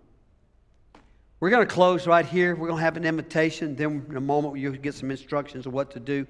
We're 1.40 1.52
going 1.52 1.66
to 1.66 1.74
close 1.74 2.06
right 2.06 2.26
here. 2.26 2.56
We're 2.56 2.68
going 2.68 2.80
to 2.80 2.84
have 2.84 2.98
an 2.98 3.06
invitation. 3.06 3.76
Then, 3.76 4.06
in 4.10 4.18
a 4.18 4.22
moment, 4.22 4.58
you'll 4.58 4.74
get 4.74 4.94
some 4.94 5.10
instructions 5.10 5.66
of 5.66 5.74
what 5.74 5.92
to 5.92 6.00
do. 6.00 6.28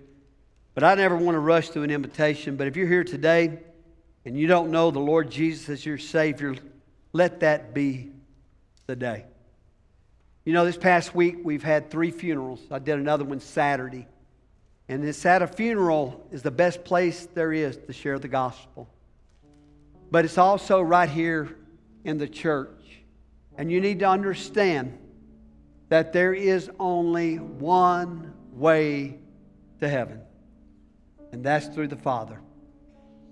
But 0.75 0.83
I 0.83 0.93
never 0.93 1.17
want 1.17 1.35
to 1.35 1.39
rush 1.39 1.69
through 1.69 1.83
an 1.83 1.91
invitation. 1.91 2.55
But 2.55 2.67
if 2.67 2.75
you're 2.75 2.87
here 2.87 3.03
today 3.03 3.59
and 4.25 4.37
you 4.37 4.45
don't 4.45 4.69
know 4.69 4.91
the 4.91 4.99
Lord 4.99 5.31
Jesus 5.31 5.67
as 5.69 5.85
your 5.85 5.97
Savior, 5.97 6.55
let 7.11 7.39
that 7.39 7.73
be 7.73 8.11
the 8.85 8.95
day. 8.95 9.25
You 10.45 10.53
know, 10.53 10.65
this 10.65 10.77
past 10.77 11.15
week 11.15 11.37
we've 11.43 11.63
had 11.63 11.89
three 11.89 12.11
funerals. 12.11 12.59
I 12.69 12.79
did 12.79 12.99
another 12.99 13.23
one 13.23 13.39
Saturday. 13.39 14.07
And 14.89 15.05
it's 15.05 15.25
at 15.25 15.41
a 15.41 15.47
funeral 15.47 16.27
is 16.31 16.41
the 16.41 16.51
best 16.51 16.83
place 16.83 17.27
there 17.33 17.53
is 17.53 17.77
to 17.87 17.93
share 17.93 18.19
the 18.19 18.27
gospel 18.27 18.89
but 20.11 20.25
it's 20.25 20.37
also 20.37 20.81
right 20.81 21.09
here 21.09 21.55
in 22.03 22.17
the 22.17 22.27
church. 22.27 23.01
And 23.57 23.71
you 23.71 23.81
need 23.81 23.99
to 23.99 24.05
understand 24.05 24.97
that 25.89 26.13
there 26.13 26.33
is 26.33 26.69
only 26.79 27.37
one 27.37 28.33
way 28.53 29.19
to 29.79 29.89
heaven, 29.89 30.21
and 31.31 31.43
that's 31.43 31.67
through 31.67 31.87
the 31.87 31.95
Father. 31.95 32.41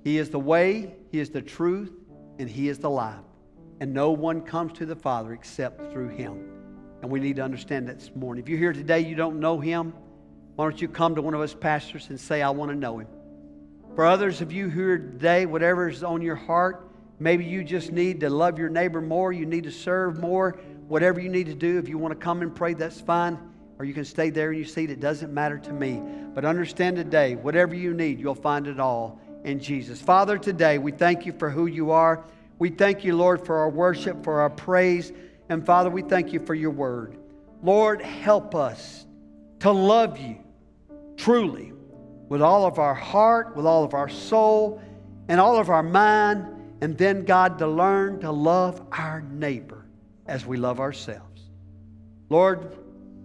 He 0.04 0.18
is 0.18 0.30
the 0.30 0.40
way, 0.40 0.96
He 1.12 1.20
is 1.20 1.30
the 1.30 1.42
truth, 1.42 1.92
and 2.40 2.50
He 2.50 2.70
is 2.70 2.80
the 2.80 2.90
life. 2.90 3.20
And 3.80 3.94
no 3.94 4.12
one 4.12 4.42
comes 4.42 4.74
to 4.74 4.86
the 4.86 4.96
Father 4.96 5.34
except 5.34 5.92
through 5.92 6.10
Him. 6.10 6.50
And 7.02 7.12
we 7.12 7.20
need 7.20 7.36
to 7.36 7.44
understand 7.44 7.88
that 7.88 8.00
this 8.00 8.12
morning. 8.16 8.44
If 8.44 8.50
you're 8.50 8.58
here 8.58 8.74
today, 8.74 9.02
you 9.02 9.16
don't 9.16 9.40
know 9.40 9.60
Him, 9.60 9.94
why 10.58 10.66
don't 10.66 10.82
you 10.82 10.88
come 10.88 11.14
to 11.14 11.22
one 11.22 11.36
of 11.36 11.42
us 11.42 11.54
pastors 11.54 12.10
and 12.10 12.20
say, 12.20 12.42
I 12.42 12.50
want 12.50 12.72
to 12.72 12.76
know 12.76 12.98
Him? 12.98 13.08
For 13.96 14.08
others 14.08 14.42
of 14.42 14.52
you 14.52 14.70
here 14.70 14.98
today, 14.98 15.46
whatever 15.46 15.88
is 15.88 16.04
on 16.04 16.24
your 16.24 16.36
heart, 16.36 16.90
maybe 17.20 17.46
you 17.46 17.64
just 17.64 17.92
need 17.92 18.22
to 18.22 18.32
love 18.32 18.58
your 18.58 18.68
neighbor 18.68 19.00
more, 19.00 19.32
you 19.32 19.46
need 19.46 19.66
to 19.66 19.72
serve 19.72 20.20
more, 20.20 20.58
whatever 20.88 21.20
you 21.20 21.30
need 21.30 21.46
to 21.46 21.54
do. 21.54 21.78
If 21.78 21.88
you 21.88 22.00
want 22.00 22.14
to 22.14 22.20
come 22.20 22.42
and 22.42 22.56
pray, 22.56 22.74
that's 22.74 23.00
fine. 23.00 23.38
Or 23.78 23.86
you 23.86 23.94
can 23.94 24.04
stay 24.04 24.32
there 24.32 24.52
in 24.52 24.58
your 24.58 24.66
seat. 24.66 24.90
It 24.90 25.00
doesn't 25.00 25.32
matter 25.32 25.60
to 25.60 25.72
me. 25.72 26.02
But 26.34 26.44
understand 26.44 26.96
today, 26.96 27.36
whatever 27.36 27.76
you 27.76 27.94
need, 27.94 28.20
you'll 28.20 28.34
find 28.34 28.66
it 28.66 28.80
all 28.80 29.22
in 29.44 29.60
Jesus. 29.60 30.02
Father, 30.02 30.40
today 30.40 30.80
we 30.80 30.92
thank 30.92 31.28
you 31.28 31.34
for 31.34 31.52
who 31.52 31.68
you 31.68 31.92
are. 31.92 32.26
We 32.58 32.72
thank 32.72 33.04
you, 33.04 33.16
Lord, 33.16 33.46
for 33.46 33.58
our 33.58 33.70
worship, 33.70 34.24
for 34.24 34.42
our 34.42 34.50
praise. 34.50 35.12
And 35.50 35.64
Father, 35.64 35.92
we 35.92 36.02
thank 36.02 36.34
you 36.34 36.40
for 36.40 36.56
your 36.56 36.72
word. 36.72 37.16
Lord, 37.62 38.02
help 38.02 38.56
us 38.56 39.06
to 39.60 39.72
love 39.72 40.18
you 40.18 40.38
truly 41.18 41.74
with 42.30 42.42
all 42.42 42.66
of 42.66 42.80
our 42.80 42.94
heart, 42.94 43.56
with 43.56 43.66
all 43.66 43.84
of 43.84 43.94
our 43.94 44.10
soul, 44.10 44.82
and 45.28 45.40
all 45.40 45.58
of 45.58 45.70
our 45.70 45.84
mind, 45.84 46.46
and 46.82 46.98
then, 46.98 47.26
God, 47.26 47.58
to 47.60 47.68
learn 47.68 48.20
to 48.22 48.32
love 48.32 48.82
our 48.92 49.22
neighbor 49.22 49.86
as 50.26 50.46
we 50.46 50.58
love 50.58 50.80
ourselves. 50.80 51.42
Lord, 52.30 52.78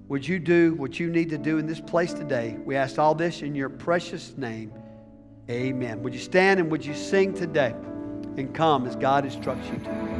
would 0.09 0.26
you 0.26 0.38
do 0.38 0.74
what 0.74 0.98
you 0.98 1.11
need 1.11 1.31
to 1.31 1.38
do 1.38 1.59
in 1.59 1.66
this 1.66 1.81
place 1.81 2.12
today? 2.12 2.57
We 2.64 2.76
ask 2.76 2.98
all 2.98 3.14
this 3.14 3.42
in 3.42 3.55
your 3.55 3.68
precious 3.68 4.37
name. 4.37 4.72
Amen. 5.50 6.02
Would 6.02 6.14
you 6.14 6.20
stand 6.20 6.61
and 6.61 6.70
would 6.70 6.85
you 6.85 6.94
sing 6.94 7.35
today 7.35 7.74
and 8.37 8.55
come 8.55 8.87
as 8.87 8.96
God 8.96 9.24
instructs 9.24 9.68
you 9.68 9.78
to? 9.78 10.12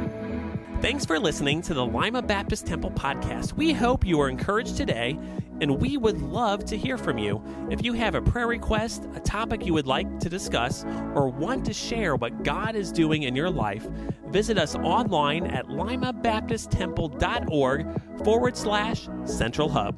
Thanks 0.83 1.05
for 1.05 1.17
listening 1.17 1.61
to 1.61 1.73
the 1.73 1.85
Lima 1.85 2.21
Baptist 2.21 2.67
Temple 2.67 2.91
podcast. 2.91 3.53
We 3.53 3.71
hope 3.71 4.05
you 4.05 4.19
are 4.19 4.27
encouraged 4.27 4.75
today, 4.75 5.17
and 5.61 5.79
we 5.79 5.95
would 5.95 6.21
love 6.21 6.65
to 6.65 6.77
hear 6.77 6.97
from 6.97 7.17
you. 7.17 7.41
If 7.71 7.85
you 7.85 7.93
have 7.93 8.15
a 8.15 8.21
prayer 8.21 8.47
request, 8.47 9.07
a 9.15 9.21
topic 9.21 9.65
you 9.65 9.73
would 9.73 9.87
like 9.87 10.19
to 10.19 10.27
discuss, 10.27 10.83
or 11.15 11.29
want 11.29 11.63
to 11.67 11.73
share 11.73 12.17
what 12.17 12.43
God 12.43 12.75
is 12.75 12.91
doing 12.91 13.23
in 13.23 13.33
your 13.33 13.49
life, 13.49 13.87
visit 14.27 14.57
us 14.57 14.75
online 14.75 15.47
at 15.47 15.67
limabaptisttemple.org 15.67 18.01
forward 18.25 18.57
slash 18.57 19.07
central 19.23 19.69
hub. 19.69 19.95